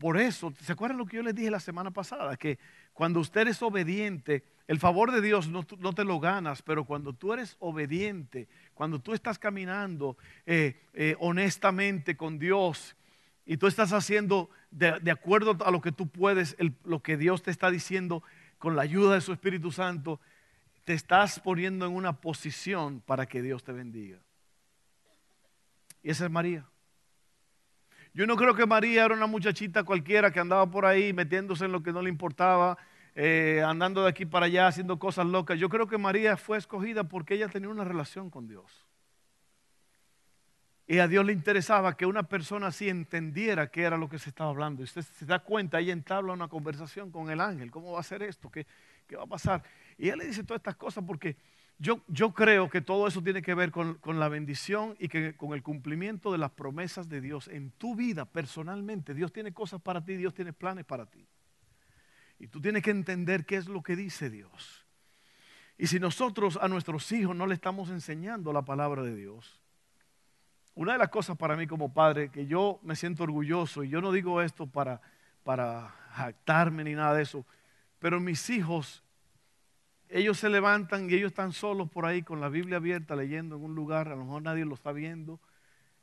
Por, 0.00 0.18
eso, 0.18 0.52
¿se 0.60 0.72
acuerdan 0.72 0.98
lo 0.98 1.06
que 1.06 1.18
yo 1.18 1.22
les 1.22 1.36
dije 1.36 1.52
la 1.52 1.60
semana 1.60 1.92
pasada? 1.92 2.36
Que 2.36 2.58
cuando 2.98 3.20
usted 3.20 3.46
es 3.46 3.62
obediente, 3.62 4.42
el 4.66 4.80
favor 4.80 5.12
de 5.12 5.20
Dios 5.20 5.46
no, 5.46 5.62
te 5.62 6.04
lo 6.04 6.18
ganas, 6.18 6.62
pero 6.62 6.82
cuando 6.82 7.12
tú 7.12 7.32
eres 7.32 7.56
obediente, 7.60 8.48
cuando 8.74 8.98
tú 8.98 9.14
estás 9.14 9.38
caminando 9.38 10.16
eh, 10.46 10.80
eh, 10.94 11.14
honestamente 11.20 12.16
con 12.16 12.40
Dios 12.40 12.96
y 13.46 13.56
tú 13.56 13.68
estás 13.68 13.92
haciendo 13.92 14.50
de, 14.72 15.12
acuerdo 15.12 15.56
a 15.64 15.70
lo 15.70 15.80
que 15.80 15.92
tú 15.92 16.08
puedes, 16.08 16.56
lo 16.82 17.00
que 17.00 17.16
Dios 17.16 17.44
te 17.44 17.52
está 17.52 17.70
diciendo 17.70 18.24
con 18.58 18.74
la 18.74 18.82
ayuda 18.82 19.14
de 19.14 19.20
su 19.20 19.32
Espíritu 19.32 19.70
Santo, 19.70 20.18
te 20.84 20.94
estás 20.94 21.38
poniendo 21.38 21.86
en 21.86 21.94
una 21.94 22.20
posición 22.20 23.00
para 23.00 23.26
que 23.26 23.42
Dios 23.42 23.62
te 23.62 23.70
bendiga. 23.70 24.18
Y 26.02 26.10
esa 26.10 26.24
es 26.24 26.32
María. 26.32 26.66
Yo 28.18 28.26
no 28.26 28.34
creo 28.34 28.52
que 28.52 28.66
María 28.66 29.04
era 29.04 29.14
una 29.14 29.28
muchachita 29.28 29.84
cualquiera 29.84 30.32
que 30.32 30.40
andaba 30.40 30.68
por 30.68 30.84
ahí 30.84 31.12
metiéndose 31.12 31.66
en 31.66 31.70
lo 31.70 31.84
que 31.84 31.92
no 31.92 32.02
le 32.02 32.08
importaba, 32.08 32.76
eh, 33.14 33.62
andando 33.64 34.02
de 34.02 34.08
aquí 34.08 34.26
para 34.26 34.46
allá, 34.46 34.66
haciendo 34.66 34.98
cosas 34.98 35.24
locas. 35.24 35.56
Yo 35.56 35.68
creo 35.68 35.86
que 35.86 35.98
María 35.98 36.36
fue 36.36 36.58
escogida 36.58 37.04
porque 37.04 37.34
ella 37.34 37.46
tenía 37.46 37.68
una 37.68 37.84
relación 37.84 38.28
con 38.28 38.48
Dios. 38.48 38.88
Y 40.88 40.98
a 40.98 41.06
Dios 41.06 41.24
le 41.24 41.32
interesaba 41.32 41.96
que 41.96 42.06
una 42.06 42.24
persona 42.24 42.66
así 42.66 42.88
entendiera 42.88 43.70
qué 43.70 43.82
era 43.82 43.96
lo 43.96 44.08
que 44.08 44.18
se 44.18 44.30
estaba 44.30 44.50
hablando. 44.50 44.82
Y 44.82 44.86
usted 44.86 45.02
se 45.02 45.24
da 45.24 45.38
cuenta, 45.38 45.78
ella 45.78 45.92
entabla 45.92 46.32
una 46.32 46.48
conversación 46.48 47.12
con 47.12 47.30
el 47.30 47.40
ángel. 47.40 47.70
¿Cómo 47.70 47.92
va 47.92 48.00
a 48.00 48.02
ser 48.02 48.24
esto? 48.24 48.50
¿Qué, 48.50 48.66
qué 49.06 49.14
va 49.14 49.22
a 49.22 49.28
pasar? 49.28 49.62
Y 49.96 50.08
él 50.08 50.18
le 50.18 50.26
dice 50.26 50.42
todas 50.42 50.58
estas 50.58 50.74
cosas 50.74 51.04
porque 51.06 51.36
yo, 51.80 52.34
creo 52.34 52.68
que 52.68 52.80
todo 52.80 53.06
eso 53.06 53.22
tiene 53.22 53.40
que 53.40 53.54
ver 53.54 53.70
con, 53.70 53.98
la 54.04 54.28
bendición 54.28 54.96
y 54.98 55.08
con 55.34 55.54
el 55.54 55.62
cumplimiento 55.62 56.32
de 56.32 56.38
las 56.38 56.50
promesas 56.50 57.08
de 57.08 57.20
Dios 57.20 57.46
en 57.46 57.70
tu 57.70 57.94
vida 57.94 58.24
personalmente. 58.24 59.14
Dios 59.14 59.32
tiene 59.32 59.52
cosas 59.52 59.80
para 59.80 60.04
ti, 60.04 60.16
Dios 60.16 60.34
tiene 60.34 60.52
planes 60.52 60.84
para 60.84 61.06
ti. 61.06 61.24
Y 62.40 62.48
tú 62.48 62.60
tienes 62.60 62.82
que 62.82 62.90
entender 62.90 63.46
qué 63.46 63.56
es 63.56 63.68
lo 63.68 63.82
que 63.82 63.94
dice 63.94 64.28
Dios. 64.28 64.86
Y 65.76 65.86
si 65.86 66.00
nosotros 66.00 66.58
a 66.60 66.66
nuestros 66.66 67.12
hijos 67.12 67.36
no 67.36 67.46
le 67.46 67.54
estamos 67.54 67.90
enseñando 67.90 68.52
la 68.52 68.62
palabra 68.62 69.02
de 69.02 69.14
Dios, 69.14 69.60
una 70.74 70.92
de 70.92 70.98
las 70.98 71.08
cosas 71.10 71.36
para 71.36 71.56
mí 71.56 71.68
como 71.68 71.92
padre 71.92 72.30
que 72.30 72.46
yo 72.46 72.80
me 72.82 72.96
siento 72.96 73.22
orgulloso, 73.22 73.84
y 73.84 73.88
yo 73.88 74.00
no 74.00 74.10
digo 74.10 74.42
esto 74.42 74.66
para, 74.66 75.00
para 75.44 75.94
jactarme 76.10 76.82
ni 76.82 76.94
nada 76.94 77.14
de 77.14 77.22
eso, 77.22 77.46
pero 78.00 78.18
mis 78.18 78.50
hijos 78.50 79.04
ellos 80.10 80.38
se 80.38 80.48
levantan 80.48 81.10
y 81.10 81.14
ellos 81.14 81.32
están 81.32 81.52
solos 81.52 81.90
por 81.90 82.06
ahí 82.06 82.22
con 82.22 82.40
la 82.40 82.48
Biblia 82.48 82.78
abierta 82.78 83.14
leyendo 83.14 83.56
en 83.56 83.62
un 83.62 83.74
lugar, 83.74 84.08
a 84.08 84.16
lo 84.16 84.24
mejor 84.24 84.42
nadie 84.42 84.64
lo 84.64 84.74
está 84.74 84.92
viendo, 84.92 85.40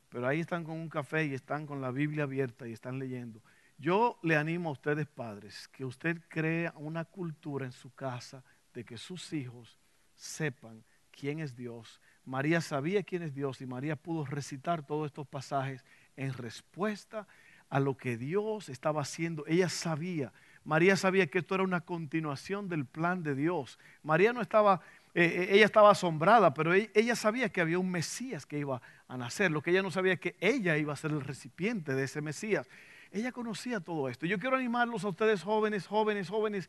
pero 0.08 0.26
ahí 0.26 0.40
están 0.40 0.64
con 0.64 0.74
un 0.74 0.88
café 0.88 1.26
y 1.26 1.34
están 1.34 1.66
con 1.66 1.80
la 1.80 1.90
Biblia 1.90 2.24
abierta 2.24 2.68
y 2.68 2.72
están 2.72 2.98
leyendo. 2.98 3.42
Yo 3.78 4.18
le 4.22 4.36
animo 4.36 4.70
a 4.70 4.72
ustedes 4.72 5.06
padres 5.06 5.68
que 5.68 5.84
usted 5.84 6.22
crea 6.28 6.72
una 6.76 7.04
cultura 7.04 7.66
en 7.66 7.72
su 7.72 7.94
casa 7.94 8.42
de 8.72 8.84
que 8.84 8.96
sus 8.96 9.32
hijos 9.32 9.78
sepan 10.14 10.84
quién 11.10 11.40
es 11.40 11.56
Dios. 11.56 12.00
María 12.24 12.60
sabía 12.60 13.02
quién 13.02 13.22
es 13.22 13.34
Dios 13.34 13.60
y 13.60 13.66
María 13.66 13.96
pudo 13.96 14.24
recitar 14.24 14.86
todos 14.86 15.06
estos 15.06 15.26
pasajes 15.26 15.84
en 16.16 16.32
respuesta 16.32 17.26
a 17.68 17.80
lo 17.80 17.96
que 17.96 18.16
Dios 18.16 18.68
estaba 18.68 19.02
haciendo. 19.02 19.44
Ella 19.46 19.68
sabía 19.68 20.32
María 20.66 20.96
sabía 20.96 21.28
que 21.28 21.38
esto 21.38 21.54
era 21.54 21.64
una 21.64 21.80
continuación 21.80 22.68
del 22.68 22.84
plan 22.84 23.22
de 23.22 23.36
Dios. 23.36 23.78
María 24.02 24.32
no 24.32 24.42
estaba, 24.42 24.80
eh, 25.14 25.22
eh, 25.24 25.48
ella 25.52 25.64
estaba 25.64 25.92
asombrada, 25.92 26.52
pero 26.54 26.74
ella, 26.74 26.90
ella 26.92 27.14
sabía 27.14 27.48
que 27.48 27.60
había 27.60 27.78
un 27.78 27.88
Mesías 27.88 28.44
que 28.44 28.58
iba 28.58 28.82
a 29.06 29.16
nacer. 29.16 29.52
Lo 29.52 29.62
que 29.62 29.70
ella 29.70 29.82
no 29.82 29.92
sabía 29.92 30.14
es 30.14 30.20
que 30.20 30.34
ella 30.40 30.76
iba 30.76 30.92
a 30.92 30.96
ser 30.96 31.12
el 31.12 31.20
recipiente 31.20 31.94
de 31.94 32.02
ese 32.02 32.20
Mesías. 32.20 32.68
Ella 33.12 33.30
conocía 33.30 33.78
todo 33.78 34.08
esto. 34.08 34.26
Yo 34.26 34.40
quiero 34.40 34.56
animarlos 34.56 35.04
a 35.04 35.08
ustedes 35.08 35.44
jóvenes, 35.44 35.86
jóvenes, 35.86 36.28
jóvenes. 36.28 36.68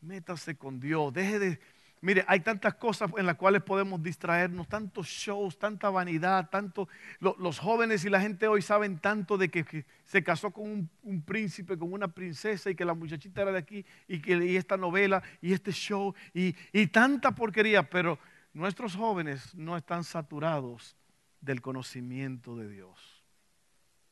Métase 0.00 0.56
con 0.56 0.80
Dios. 0.80 1.12
Deje 1.12 1.38
de 1.38 1.60
Mire, 2.00 2.24
hay 2.28 2.40
tantas 2.40 2.74
cosas 2.74 3.10
en 3.16 3.26
las 3.26 3.36
cuales 3.36 3.62
podemos 3.62 4.00
distraernos, 4.02 4.68
tantos 4.68 5.06
shows, 5.08 5.58
tanta 5.58 5.90
vanidad, 5.90 6.48
tanto. 6.48 6.88
los 7.18 7.58
jóvenes 7.58 8.04
y 8.04 8.10
la 8.10 8.20
gente 8.20 8.46
hoy 8.46 8.62
saben 8.62 8.98
tanto 8.98 9.36
de 9.36 9.48
que, 9.48 9.84
se 10.04 10.22
casó 10.22 10.50
con 10.50 10.88
un, 11.02 11.22
príncipe, 11.22 11.76
con 11.76 11.92
una 11.92 12.08
princesa 12.08 12.70
y 12.70 12.74
que 12.74 12.84
la 12.84 12.94
muchachita 12.94 13.42
era 13.42 13.52
de 13.52 13.58
aquí 13.58 13.84
y 14.06 14.20
que 14.20 14.56
esta 14.56 14.76
novela 14.76 15.22
y 15.42 15.52
este 15.52 15.72
show 15.72 16.14
y, 16.32 16.54
y 16.72 16.86
tanta 16.86 17.34
porquería, 17.34 17.90
pero 17.90 18.18
nuestros 18.52 18.94
jóvenes 18.94 19.54
no 19.54 19.76
están 19.76 20.04
saturados 20.04 20.96
del 21.40 21.60
conocimiento 21.60 22.56
de 22.56 22.68
Dios. 22.68 23.24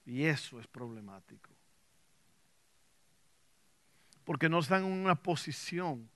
Y 0.05 0.25
eso 0.25 0.61
es 0.61 0.67
problemático. 0.67 1.51
Porque 4.25 4.49
no 4.49 4.59
están 4.59 4.85
en 4.85 4.93
una 4.93 5.15
posición 5.15 6.11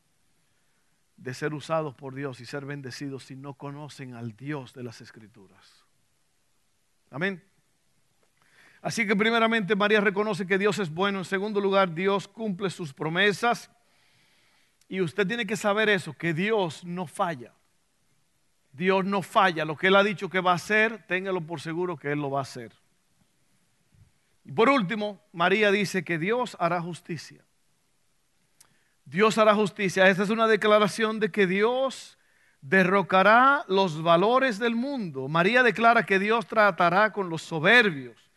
de 1.20 1.34
ser 1.34 1.52
usados 1.52 1.94
por 1.94 2.14
Dios 2.14 2.40
y 2.40 2.46
ser 2.46 2.64
bendecidos 2.64 3.24
si 3.24 3.36
no 3.36 3.52
conocen 3.54 4.14
al 4.14 4.34
Dios 4.36 4.72
de 4.72 4.82
las 4.82 5.02
Escrituras. 5.02 5.84
Amén. 7.10 7.44
Así 8.80 9.06
que 9.06 9.14
primeramente 9.14 9.76
María 9.76 10.00
reconoce 10.00 10.46
que 10.46 10.56
Dios 10.56 10.78
es 10.78 10.88
bueno. 10.88 11.18
En 11.18 11.26
segundo 11.26 11.60
lugar, 11.60 11.94
Dios 11.94 12.26
cumple 12.26 12.70
sus 12.70 12.94
promesas. 12.94 13.70
Y 14.88 15.02
usted 15.02 15.26
tiene 15.26 15.46
que 15.46 15.56
saber 15.56 15.90
eso, 15.90 16.14
que 16.14 16.32
Dios 16.32 16.84
no 16.84 17.06
falla. 17.06 17.52
Dios 18.72 19.04
no 19.04 19.20
falla. 19.20 19.66
Lo 19.66 19.76
que 19.76 19.88
Él 19.88 19.96
ha 19.96 20.02
dicho 20.02 20.30
que 20.30 20.40
va 20.40 20.52
a 20.52 20.56
hacer, 20.56 21.06
téngalo 21.06 21.42
por 21.42 21.60
seguro 21.60 21.98
que 21.98 22.12
Él 22.12 22.20
lo 22.20 22.30
va 22.30 22.38
a 22.38 22.42
hacer. 22.42 22.72
Y 24.42 24.52
por 24.52 24.70
último, 24.70 25.22
María 25.32 25.70
dice 25.70 26.02
que 26.02 26.18
Dios 26.18 26.56
hará 26.58 26.80
justicia. 26.80 27.44
Dios 29.04 29.38
hará 29.38 29.54
justicia. 29.54 30.08
Esta 30.08 30.22
es 30.22 30.30
una 30.30 30.46
declaración 30.46 31.20
de 31.20 31.30
que 31.30 31.46
Dios 31.46 32.18
derrocará 32.60 33.64
los 33.68 34.02
valores 34.02 34.58
del 34.58 34.74
mundo. 34.74 35.28
María 35.28 35.62
declara 35.62 36.04
que 36.04 36.18
Dios 36.18 36.46
tratará 36.46 37.12
con 37.12 37.28
los 37.28 37.42
soberbios, 37.42 38.30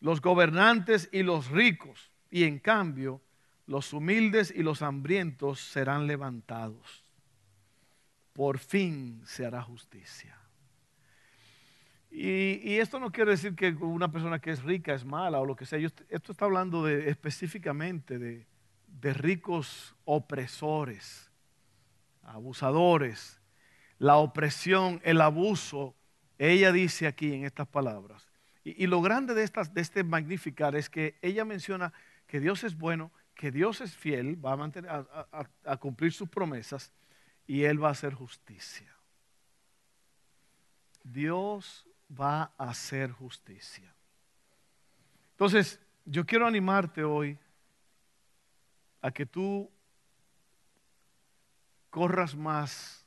los 0.00 0.20
gobernantes 0.20 1.08
y 1.12 1.22
los 1.22 1.50
ricos. 1.50 2.10
Y 2.30 2.44
en 2.44 2.58
cambio, 2.58 3.20
los 3.66 3.92
humildes 3.92 4.52
y 4.54 4.62
los 4.62 4.82
hambrientos 4.82 5.60
serán 5.60 6.06
levantados. 6.06 7.04
Por 8.32 8.58
fin 8.58 9.22
se 9.24 9.46
hará 9.46 9.62
justicia. 9.62 10.36
Y, 12.10 12.78
esto 12.78 12.98
no 12.98 13.12
quiere 13.12 13.32
decir 13.32 13.54
que 13.54 13.70
una 13.72 14.10
persona 14.10 14.38
que 14.38 14.50
es 14.50 14.62
rica 14.62 14.94
es 14.94 15.04
mala 15.04 15.38
o 15.38 15.44
lo 15.44 15.54
que 15.54 15.66
sea. 15.66 15.78
Esto 15.78 16.32
está 16.32 16.46
hablando 16.46 16.88
específicamente 16.88 18.18
de, 18.18 18.46
de 19.00 19.12
ricos 19.12 19.94
opresores, 20.04 21.30
abusadores, 22.22 23.40
la 23.98 24.16
opresión, 24.16 25.00
el 25.04 25.20
abuso. 25.20 25.94
Ella 26.38 26.72
dice 26.72 27.06
aquí 27.06 27.32
en 27.32 27.44
estas 27.44 27.68
palabras. 27.68 28.26
Y, 28.64 28.86
lo 28.88 29.00
grande 29.00 29.34
de, 29.34 29.44
estas, 29.44 29.72
de 29.72 29.80
este 29.80 30.02
magnificar 30.02 30.74
es 30.74 30.90
que 30.90 31.16
ella 31.22 31.44
menciona 31.44 31.92
que 32.26 32.40
Dios 32.40 32.64
es 32.64 32.76
bueno, 32.76 33.12
que 33.34 33.52
Dios 33.52 33.80
es 33.80 33.96
fiel, 33.96 34.44
va 34.44 34.52
a, 34.52 34.56
mantener, 34.56 34.90
a 34.90 35.76
cumplir 35.76 36.12
sus 36.12 36.28
promesas 36.28 36.92
y 37.46 37.62
Él 37.62 37.82
va 37.82 37.88
a 37.88 37.92
hacer 37.92 38.14
justicia. 38.14 38.92
Dios 41.04 41.86
va 42.10 42.52
a 42.58 42.70
hacer 42.70 43.12
justicia. 43.12 43.94
Entonces, 45.30 45.78
yo 46.04 46.26
quiero 46.26 46.46
animarte 46.46 47.04
hoy 47.04 47.38
a 49.06 49.12
que 49.12 49.24
tú 49.24 49.70
corras 51.90 52.34
más. 52.34 53.06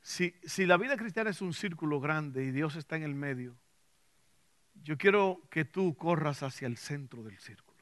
Si, 0.00 0.34
si, 0.42 0.64
la 0.64 0.78
vida 0.78 0.96
cristiana 0.96 1.28
es 1.28 1.42
un 1.42 1.52
círculo 1.52 2.00
grande 2.00 2.44
y 2.44 2.50
Dios 2.50 2.76
está 2.76 2.96
en 2.96 3.02
el 3.02 3.14
medio, 3.14 3.54
yo 4.82 4.96
quiero 4.96 5.42
que 5.50 5.66
tú 5.66 5.94
corras 5.98 6.42
hacia 6.42 6.66
el 6.66 6.78
centro 6.78 7.22
del 7.22 7.38
círculo. 7.38 7.78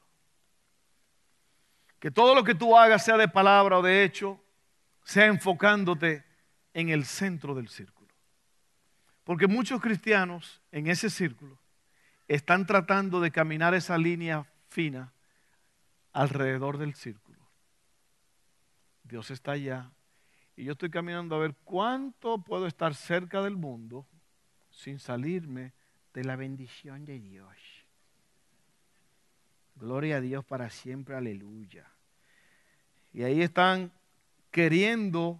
Que 1.99 2.11
todo 2.11 2.35
lo 2.35 2.43
que 2.43 2.53
tú 2.53 2.77
hagas, 2.77 3.05
sea 3.05 3.15
de 3.15 3.29
palabra 3.29 3.79
o 3.79 3.81
de 3.81 4.03
hecho, 4.03 4.43
sea 5.05 5.27
enfocándote 5.27 6.25
en 6.73 6.89
el 6.89 7.05
centro 7.05 7.55
del 7.55 7.69
círculo. 7.69 8.13
Porque 9.23 9.47
muchos 9.47 9.79
cristianos 9.79 10.61
en 10.73 10.87
ese 10.87 11.09
círculo 11.09 11.57
están 12.27 12.65
tratando 12.65 13.21
de 13.21 13.31
caminar 13.31 13.73
esa 13.73 13.97
línea 13.97 14.45
fina 14.67 15.13
alrededor 16.13 16.77
del 16.77 16.95
círculo. 16.95 17.39
Dios 19.03 19.31
está 19.31 19.53
allá 19.53 19.91
y 20.55 20.65
yo 20.65 20.73
estoy 20.73 20.89
caminando 20.89 21.35
a 21.35 21.39
ver 21.39 21.55
cuánto 21.63 22.37
puedo 22.39 22.67
estar 22.67 22.95
cerca 22.95 23.41
del 23.41 23.57
mundo 23.57 24.07
sin 24.69 24.99
salirme 24.99 25.73
de 26.13 26.23
la 26.23 26.35
bendición 26.35 27.05
de 27.05 27.19
Dios. 27.19 27.55
Gloria 29.75 30.17
a 30.17 30.21
Dios 30.21 30.45
para 30.45 30.69
siempre, 30.69 31.15
aleluya. 31.15 31.89
Y 33.13 33.23
ahí 33.23 33.41
están 33.41 33.91
queriendo, 34.51 35.39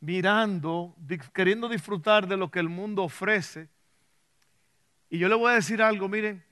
mirando, 0.00 0.96
queriendo 1.32 1.68
disfrutar 1.68 2.26
de 2.26 2.36
lo 2.36 2.50
que 2.50 2.58
el 2.58 2.68
mundo 2.68 3.04
ofrece. 3.04 3.68
Y 5.08 5.18
yo 5.18 5.28
le 5.28 5.34
voy 5.34 5.52
a 5.52 5.54
decir 5.54 5.80
algo, 5.82 6.08
miren, 6.08 6.44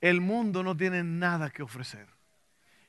el 0.00 0.20
mundo 0.20 0.62
no 0.62 0.76
tiene 0.76 1.04
nada 1.04 1.50
que 1.50 1.62
ofrecer. 1.62 2.08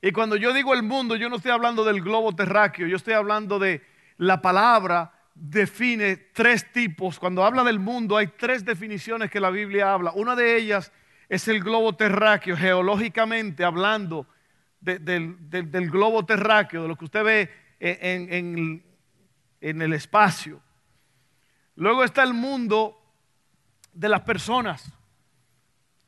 Y 0.02 0.12
cuando 0.12 0.36
yo 0.36 0.54
digo 0.54 0.74
el 0.74 0.84
mundo, 0.84 1.16
yo 1.16 1.30
no 1.30 1.36
estoy 1.36 1.52
hablando 1.52 1.84
del 1.84 2.02
globo 2.02 2.36
terráqueo, 2.36 2.88
yo 2.88 2.96
estoy 2.96 3.14
hablando 3.14 3.60
de 3.60 3.82
la 4.18 4.42
palabra 4.42 5.14
define 5.34 6.18
tres 6.18 6.72
tipos. 6.72 7.20
Cuando 7.20 7.44
habla 7.44 7.64
del 7.64 7.80
mundo 7.80 8.18
hay 8.18 8.28
tres 8.28 8.66
definiciones 8.66 9.32
que 9.32 9.40
la 9.40 9.50
Biblia 9.50 9.94
habla. 9.94 10.12
Una 10.14 10.36
de 10.36 10.58
ellas 10.58 10.92
es 11.30 11.48
el 11.48 11.62
globo 11.62 11.94
terráqueo, 11.96 12.58
geológicamente 12.58 13.64
hablando 13.64 14.28
del, 14.80 15.38
globo 15.90 16.26
terráqueo, 16.26 16.84
de 16.84 16.88
lo 16.88 16.96
que 16.96 17.06
usted 17.06 17.24
ve 17.24 17.50
en 17.80 18.84
el 19.82 19.94
espacio. 19.94 20.62
Luego 21.76 22.04
está 22.04 22.24
el 22.24 22.34
mundo 22.34 22.98
de 23.94 24.10
las 24.10 24.22
personas 24.22 24.92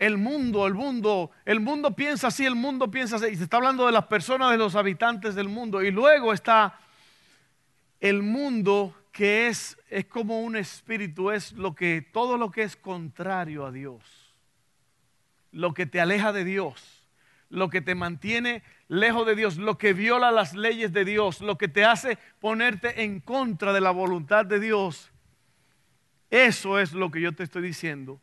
el 0.05 0.17
mundo, 0.17 0.67
el 0.67 0.73
mundo, 0.73 1.31
el 1.45 1.61
mundo 1.61 1.95
piensa 1.95 2.27
así, 2.27 2.45
el 2.45 2.55
mundo 2.55 2.91
piensa 2.91 3.15
así. 3.15 3.27
Y 3.27 3.35
se 3.37 3.43
está 3.43 3.55
hablando 3.55 3.85
de 3.85 3.93
las 3.93 4.07
personas, 4.07 4.51
de 4.51 4.57
los 4.57 4.75
habitantes 4.75 5.33
del 5.33 5.47
mundo. 5.47 5.81
Y 5.81 5.91
luego 5.91 6.33
está 6.33 6.77
el 8.01 8.21
mundo 8.21 8.93
que 9.13 9.47
es, 9.47 9.77
es 9.89 10.03
como 10.05 10.41
un 10.41 10.57
espíritu, 10.57 11.31
es 11.31 11.53
lo 11.53 11.73
que, 11.73 12.01
todo 12.01 12.37
lo 12.37 12.51
que 12.51 12.63
es 12.63 12.75
contrario 12.75 13.65
a 13.65 13.71
Dios. 13.71 14.03
Lo 15.53 15.73
que 15.73 15.85
te 15.85 16.01
aleja 16.01 16.33
de 16.33 16.43
Dios, 16.43 17.07
lo 17.49 17.69
que 17.69 17.79
te 17.79 17.95
mantiene 17.95 18.61
lejos 18.89 19.25
de 19.25 19.35
Dios, 19.35 19.55
lo 19.55 19.77
que 19.77 19.93
viola 19.93 20.31
las 20.31 20.53
leyes 20.53 20.91
de 20.91 21.05
Dios, 21.05 21.39
lo 21.39 21.57
que 21.57 21.69
te 21.69 21.85
hace 21.85 22.17
ponerte 22.41 23.03
en 23.03 23.21
contra 23.21 23.71
de 23.71 23.79
la 23.79 23.91
voluntad 23.91 24.45
de 24.45 24.59
Dios. 24.59 25.11
Eso 26.29 26.77
es 26.77 26.91
lo 26.91 27.09
que 27.09 27.21
yo 27.21 27.31
te 27.31 27.43
estoy 27.43 27.61
diciendo 27.61 28.19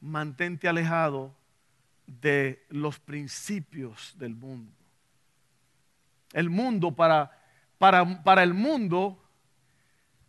mantente 0.00 0.68
alejado 0.68 1.34
de 2.06 2.64
los 2.68 2.98
principios 2.98 4.14
del 4.18 4.34
mundo. 4.34 4.72
El 6.32 6.50
mundo, 6.50 6.92
para, 6.92 7.30
para, 7.78 8.22
para, 8.22 8.42
el 8.42 8.54
mundo, 8.54 9.22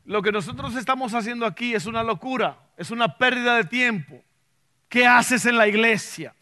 lo 0.05 0.21
que 0.21 0.31
nosotros 0.31 0.75
estamos 0.75 1.13
haciendo 1.13 1.45
aquí 1.45 1.73
es 1.73 1.86
una 1.86 2.03
locura, 2.03 2.60
es 2.77 2.91
una 2.91 3.17
pérdida 3.17 3.55
de 3.55 3.63
tiempo. 3.65 4.23
¿Qué 4.89 5.05
haces 5.05 5.45
en 5.45 5.57
la 5.57 5.67
iglesia? 5.67 6.36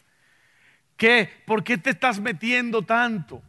¿Qué? 0.97 1.29
¿Por 1.45 1.63
qué 1.63 1.77
te 1.77 1.91
estás 1.91 2.19
metiendo 2.19 2.81
tanto? 2.81 3.41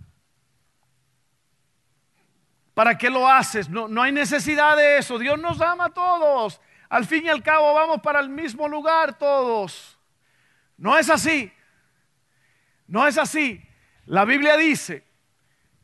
¿Para 2.75 2.97
qué 2.97 3.11
lo 3.11 3.29
haces? 3.29 3.69
No, 3.69 3.89
no 3.89 4.03
hay 4.03 4.13
necesidad 4.13 4.77
de 4.77 4.99
eso. 4.99 5.19
Dios 5.19 5.39
nos 5.39 5.61
ama 5.61 5.87
a 5.87 5.91
todos. 5.91 6.61
Al 6.91 7.07
fin 7.07 7.25
y 7.25 7.29
al 7.29 7.43
cabo 7.43 7.73
vamos 7.73 8.01
para 8.03 8.21
el 8.21 8.29
mismo 8.29 8.69
lugar 8.69 9.17
todos. 9.17 9.97
No 10.77 10.99
es 10.99 11.09
así. 11.09 11.51
No 12.89 13.07
es 13.07 13.17
así. 13.17 13.63
La 14.07 14.25
Biblia 14.25 14.57
dice 14.57 15.05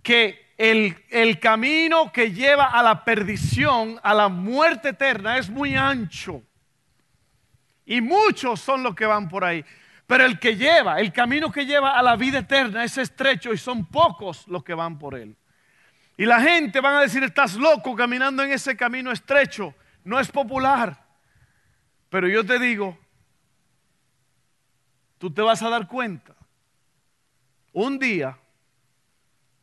que 0.02 0.52
el, 0.58 0.96
el, 1.10 1.38
camino 1.38 2.12
que 2.12 2.32
lleva 2.32 2.66
a 2.66 2.82
la 2.82 3.04
perdición, 3.04 4.00
a 4.02 4.14
la 4.14 4.28
muerte 4.28 4.88
eterna, 4.88 5.38
es 5.38 5.48
muy 5.48 5.76
ancho. 5.76 6.42
Y 7.84 8.00
muchos 8.00 8.60
son 8.60 8.82
los 8.82 8.96
que 8.96 9.06
van 9.06 9.28
por 9.28 9.44
ahí. 9.44 9.64
Pero 10.08 10.24
el 10.24 10.40
que 10.40 10.56
lleva, 10.56 10.98
el 10.98 11.12
camino 11.12 11.52
que 11.52 11.66
lleva 11.66 11.96
a 11.96 12.02
la 12.02 12.16
vida 12.16 12.38
eterna 12.38 12.82
es 12.82 12.98
estrecho 12.98 13.52
y 13.52 13.58
son 13.58 13.86
pocos 13.86 14.48
los 14.48 14.64
que 14.64 14.74
van 14.74 14.98
por 14.98 15.14
él. 15.14 15.36
Y 16.16 16.24
la 16.26 16.40
gente 16.40 16.80
van 16.80 16.96
a 16.96 17.00
decir, 17.02 17.22
estás 17.22 17.54
loco 17.54 17.94
caminando 17.94 18.42
en 18.42 18.50
ese 18.50 18.76
camino 18.76 19.12
estrecho, 19.12 19.74
no 20.06 20.20
es 20.20 20.30
popular. 20.30 21.04
Pero 22.08 22.28
yo 22.28 22.46
te 22.46 22.58
digo, 22.58 22.96
tú 25.18 25.32
te 25.32 25.42
vas 25.42 25.62
a 25.62 25.68
dar 25.68 25.88
cuenta 25.88 26.34
un 27.72 27.98
día 27.98 28.38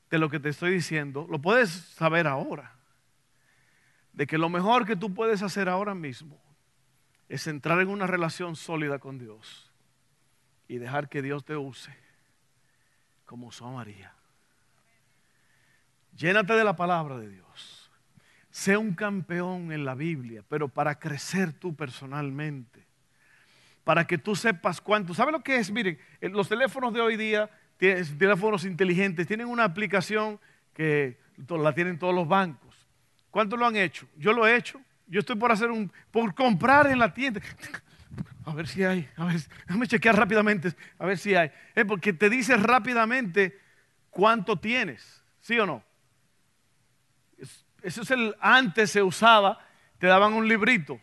de 0.09 0.19
lo 0.19 0.29
que 0.29 0.39
te 0.39 0.49
estoy 0.49 0.71
diciendo, 0.71 1.25
lo 1.29 1.39
puedes 1.39 1.71
saber 1.71 2.27
ahora, 2.27 2.75
de 4.11 4.27
que 4.27 4.37
lo 4.37 4.49
mejor 4.49 4.85
que 4.85 4.95
tú 4.95 5.13
puedes 5.13 5.41
hacer 5.41 5.69
ahora 5.69 5.95
mismo 5.95 6.39
es 7.29 7.47
entrar 7.47 7.79
en 7.79 7.87
una 7.87 8.05
relación 8.05 8.55
sólida 8.55 8.99
con 8.99 9.17
Dios 9.17 9.71
y 10.67 10.77
dejar 10.77 11.09
que 11.09 11.21
Dios 11.21 11.45
te 11.45 11.55
use 11.55 11.97
como 13.25 13.47
usó 13.47 13.65
a 13.65 13.71
María. 13.71 14.13
Llénate 16.15 16.53
de 16.53 16.63
la 16.63 16.75
palabra 16.75 17.17
de 17.17 17.29
Dios. 17.29 17.82
Sé 18.53 18.77
un 18.77 18.93
campeón 18.93 19.71
en 19.71 19.83
la 19.83 19.95
Biblia, 19.95 20.43
pero 20.47 20.69
para 20.69 20.99
crecer 20.99 21.53
tú 21.53 21.75
personalmente. 21.75 22.85
Para 23.83 24.05
que 24.05 24.19
tú 24.19 24.35
sepas 24.35 24.79
cuánto. 24.79 25.15
¿Sabe 25.15 25.31
lo 25.31 25.41
que 25.41 25.55
es? 25.55 25.71
Miren, 25.71 25.97
los 26.21 26.49
teléfonos 26.49 26.93
de 26.93 27.01
hoy 27.01 27.17
día, 27.17 27.49
teléfonos 27.79 28.63
inteligentes, 28.63 29.25
tienen 29.25 29.47
una 29.47 29.63
aplicación 29.63 30.39
que 30.71 31.17
la 31.49 31.73
tienen 31.73 31.97
todos 31.97 32.13
los 32.13 32.27
bancos. 32.27 32.75
¿Cuántos 33.31 33.57
lo 33.57 33.65
han 33.65 33.75
hecho? 33.75 34.07
Yo 34.17 34.33
lo 34.33 34.45
he 34.45 34.55
hecho. 34.55 34.79
Yo 35.07 35.21
estoy 35.21 35.35
por 35.35 35.51
hacer 35.51 35.71
un, 35.71 35.91
por 36.11 36.35
comprar 36.35 36.85
en 36.85 36.99
la 36.99 37.11
tienda. 37.11 37.41
A 38.45 38.53
ver 38.53 38.67
si 38.67 38.83
hay, 38.83 39.09
a 39.15 39.25
ver, 39.25 39.41
déjame 39.65 39.87
chequear 39.87 40.15
rápidamente, 40.15 40.75
a 40.99 41.07
ver 41.07 41.17
si 41.17 41.33
hay. 41.33 41.49
Es 41.73 41.85
porque 41.85 42.13
te 42.13 42.29
dice 42.29 42.55
rápidamente 42.55 43.59
cuánto 44.11 44.59
tienes, 44.59 45.23
¿sí 45.41 45.57
o 45.57 45.65
no? 45.65 45.83
Eso 47.83 48.01
es 48.01 48.11
el, 48.11 48.33
antes 48.39 48.91
se 48.91 49.03
usaba, 49.03 49.59
te 49.99 50.07
daban 50.07 50.33
un 50.33 50.47
librito, 50.47 50.99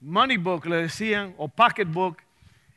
money 0.00 0.38
book 0.38 0.64
le 0.66 0.76
decían, 0.76 1.34
o 1.36 1.48
pocketbook, 1.48 2.22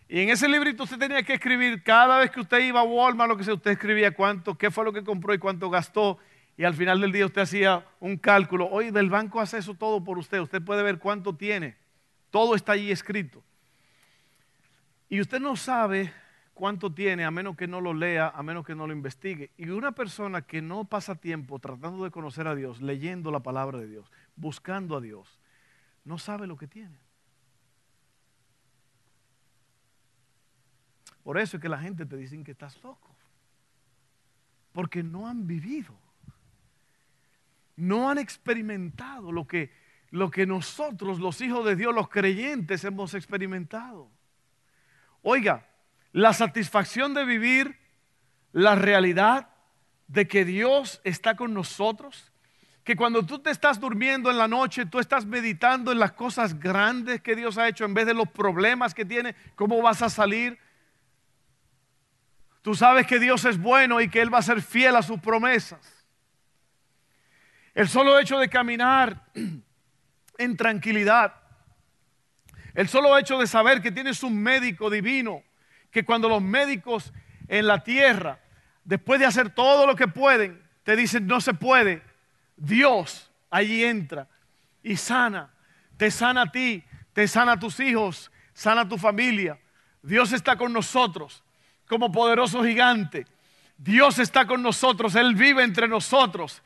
y 0.10 0.20
en 0.20 0.30
ese 0.30 0.50
librito 0.50 0.84
usted 0.84 0.98
tenía 0.98 1.24
que 1.24 1.36
escribir 1.36 1.82
cada 1.82 2.18
vez 2.18 2.30
que 2.30 2.42
usted 2.42 2.60
iba 2.60 2.82
a 2.82 2.84
Walmart, 2.84 3.30
lo 3.30 3.38
que 3.38 3.46
sea, 3.46 3.54
usted 3.54 3.72
escribía 3.72 4.12
cuánto, 4.12 4.58
qué 4.58 4.70
fue 4.70 4.84
lo 4.84 4.92
que 4.92 5.04
compró 5.04 5.34
y 5.34 5.38
cuánto 5.38 5.70
gastó, 5.70 6.20
y 6.58 6.66
al 6.66 6.74
final 6.74 7.00
del 7.00 7.14
día 7.14 7.26
usted 7.26 7.44
hacía 7.44 7.86
un 8.02 8.18
cálculo. 8.18 8.68
Hoy 8.70 8.92
del 8.92 9.10
banco 9.10 9.40
hace 9.40 9.60
eso 9.60 9.76
todo 9.76 10.04
por 10.04 10.18
usted, 10.18 10.40
usted 10.40 10.62
puede 10.62 10.84
ver 10.84 11.00
cuánto 11.00 11.34
tiene, 11.34 11.78
todo 12.32 12.54
está 12.54 12.74
allí 12.74 12.92
escrito. 12.92 13.42
Y 15.08 15.22
usted 15.22 15.40
no 15.40 15.56
sabe 15.56 16.12
cuánto 16.60 16.92
tiene 16.92 17.24
a 17.24 17.32
menos 17.32 17.56
que 17.56 17.70
no 17.70 17.80
lo 17.80 17.94
lea, 17.94 18.34
a 18.36 18.44
menos 18.44 18.66
que 18.66 18.76
no 18.76 18.86
lo 18.86 18.92
investigue. 18.92 19.50
Y 19.56 19.70
una 19.70 19.94
persona 19.94 20.42
que 20.42 20.62
no 20.62 20.84
pasa 20.84 21.16
tiempo 21.16 21.58
tratando 21.58 22.04
de 22.04 22.12
conocer 22.12 22.50
a 22.50 22.54
Dios, 22.54 22.82
leyendo 22.82 23.32
la 23.32 23.40
palabra 23.40 23.80
de 23.80 23.88
Dios, 23.88 24.12
buscando 24.36 24.98
a 24.98 25.00
Dios, 25.00 25.40
no 26.04 26.18
sabe 26.18 26.48
lo 26.48 26.58
que 26.58 26.68
tiene. 26.68 27.00
Por 31.24 31.38
eso 31.38 31.56
es 31.56 31.62
que 31.62 31.70
la 31.70 31.80
gente 31.80 32.06
te 32.06 32.18
dice 32.18 32.44
que 32.44 32.52
estás 32.52 32.84
loco. 32.84 33.16
Porque 34.74 35.02
no 35.02 35.30
han 35.30 35.48
vivido. 35.48 35.98
No 37.78 38.10
han 38.10 38.18
experimentado 38.18 39.32
lo 39.32 39.48
que, 39.48 39.72
lo 40.10 40.30
que 40.30 40.46
nosotros, 40.46 41.20
los 41.20 41.40
hijos 41.40 41.64
de 41.64 41.78
Dios, 41.78 41.96
los 41.96 42.10
creyentes, 42.10 42.84
hemos 42.84 43.14
experimentado. 43.14 44.10
Oiga, 45.22 45.69
la 46.12 46.34
satisfacción 46.34 47.14
de 47.14 47.26
vivir 47.26 47.80
la 48.52 48.76
realidad 48.76 49.50
de 50.08 50.28
que 50.28 50.44
Dios 50.44 51.02
está 51.04 51.36
con 51.36 51.54
nosotros, 51.54 52.32
que 52.84 52.96
cuando 52.96 53.24
tú 53.24 53.40
te 53.40 53.52
estás 53.52 53.80
durmiendo 53.80 54.32
en 54.32 54.38
la 54.38 54.48
noche, 54.48 54.88
tú 54.88 55.00
estás 55.00 55.26
meditando 55.26 55.92
en 55.92 56.00
las 56.00 56.14
cosas 56.14 56.60
grandes 56.60 57.22
que 57.22 57.36
Dios 57.36 57.58
ha 57.58 57.68
hecho 57.68 57.86
en 57.86 57.94
vez 57.94 58.08
de 58.08 58.16
los 58.16 58.28
problemas 58.30 58.96
que 58.96 59.06
tiene, 59.06 59.36
cómo 59.56 59.82
vas 59.82 60.02
a 60.02 60.10
salir. 60.10 60.58
Tú 62.64 62.74
sabes 62.74 63.06
que 63.06 63.20
Dios 63.20 63.46
es 63.46 63.60
bueno 63.60 64.02
y 64.02 64.10
que 64.10 64.22
Él 64.22 64.34
va 64.34 64.40
a 64.40 64.44
ser 64.44 64.64
fiel 64.64 64.96
a 64.96 65.04
sus 65.04 65.20
promesas. 65.20 65.80
El 67.76 67.88
solo 67.88 68.18
hecho 68.18 68.40
de 68.40 68.50
caminar 68.50 69.24
en 70.38 70.58
tranquilidad, 70.58 71.36
el 72.74 72.90
solo 72.90 73.18
hecho 73.18 73.38
de 73.38 73.46
saber 73.46 73.82
que 73.82 73.92
tienes 73.92 74.24
un 74.24 74.42
médico 74.42 74.90
divino, 74.90 75.44
que 75.92 76.04
cuando 76.04 76.30
los 76.30 76.42
médicos 76.42 77.14
en 77.48 77.68
la 77.68 77.84
tierra, 77.84 78.40
después 78.84 79.20
de 79.20 79.26
hacer 79.26 79.50
todo 79.50 79.88
lo 79.88 79.96
que 79.96 80.08
pueden, 80.08 80.62
te 80.84 80.96
dicen 80.96 81.28
no 81.28 81.42
se 81.42 81.54
puede, 81.54 82.02
Dios 82.56 83.32
allí 83.50 83.84
entra 83.84 84.28
y 84.84 84.96
sana, 84.98 85.52
te 85.98 86.12
sana 86.12 86.44
a 86.44 86.52
ti, 86.52 86.84
te 87.14 87.28
sana 87.28 87.54
a 87.54 87.60
tus 87.60 87.80
hijos, 87.80 88.32
sana 88.54 88.82
a 88.82 88.90
tu 88.90 88.98
familia. 88.98 89.60
Dios 90.02 90.32
está 90.32 90.56
con 90.56 90.72
nosotros 90.72 91.44
como 91.88 92.12
poderoso 92.12 92.64
gigante. 92.64 93.26
Dios 93.78 94.20
está 94.20 94.46
con 94.46 94.62
nosotros, 94.62 95.16
Él 95.16 95.36
vive 95.36 95.64
entre 95.64 95.88
nosotros. 95.88 96.62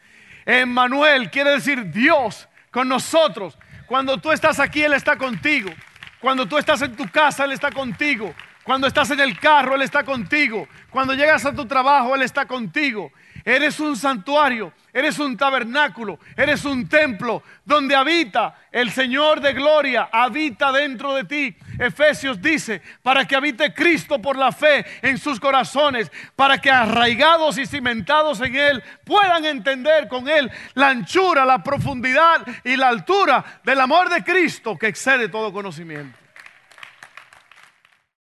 Emmanuel 0.46 1.32
quiere 1.32 1.52
decir 1.52 1.92
Dios 1.92 2.48
con 2.72 2.90
nosotros. 2.90 3.58
Cuando 3.88 4.18
tú 4.18 4.32
estás 4.32 4.60
aquí, 4.60 4.82
Él 4.82 4.94
está 4.94 5.18
contigo. 5.18 5.70
Cuando 6.20 6.46
tú 6.46 6.58
estás 6.58 6.82
en 6.82 6.96
tu 6.96 7.08
casa, 7.10 7.46
Él 7.46 7.52
está 7.52 7.72
contigo. 7.72 8.34
Cuando 8.64 8.88
estás 8.88 9.12
en 9.12 9.20
el 9.20 9.38
carro, 9.40 9.76
Él 9.76 9.82
está 9.82 10.04
contigo. 10.04 10.68
Cuando 10.90 11.14
llegas 11.14 11.46
a 11.46 11.54
tu 11.54 11.66
trabajo, 11.66 12.16
Él 12.16 12.22
está 12.22 12.46
contigo. 12.46 13.12
Eres 13.46 13.82
un 13.82 13.98
santuario, 13.98 14.72
eres 14.94 15.20
un 15.20 15.36
tabernáculo, 15.36 16.18
eres 16.38 16.64
un 16.64 16.88
templo 16.88 17.44
donde 17.66 17.94
habita 17.94 18.56
el 18.72 18.90
Señor 18.90 19.42
de 19.42 19.52
gloria, 19.52 20.08
habita 20.10 20.72
dentro 20.72 21.14
de 21.14 21.26
ti. 21.26 21.56
Efesios 21.78 22.42
dice, 22.42 22.82
para 23.02 23.26
que 23.26 23.36
habite 23.36 23.74
Cristo 23.74 24.22
por 24.22 24.38
la 24.38 24.54
fe 24.54 24.86
en 25.02 25.18
sus 25.18 25.42
corazones, 25.42 26.10
para 26.38 26.60
que 26.60 26.72
arraigados 26.72 27.58
y 27.58 27.66
cimentados 27.66 28.40
en 28.40 28.56
Él 28.56 28.84
puedan 29.04 29.44
entender 29.44 30.08
con 30.08 30.30
Él 30.30 30.50
la 30.76 30.90
anchura, 30.90 31.44
la 31.44 31.62
profundidad 31.62 32.48
y 32.64 32.78
la 32.78 32.88
altura 32.88 33.44
del 33.66 33.82
amor 33.82 34.10
de 34.10 34.24
Cristo 34.24 34.78
que 34.78 34.88
excede 34.88 35.28
todo 35.28 35.52
conocimiento. 35.52 36.23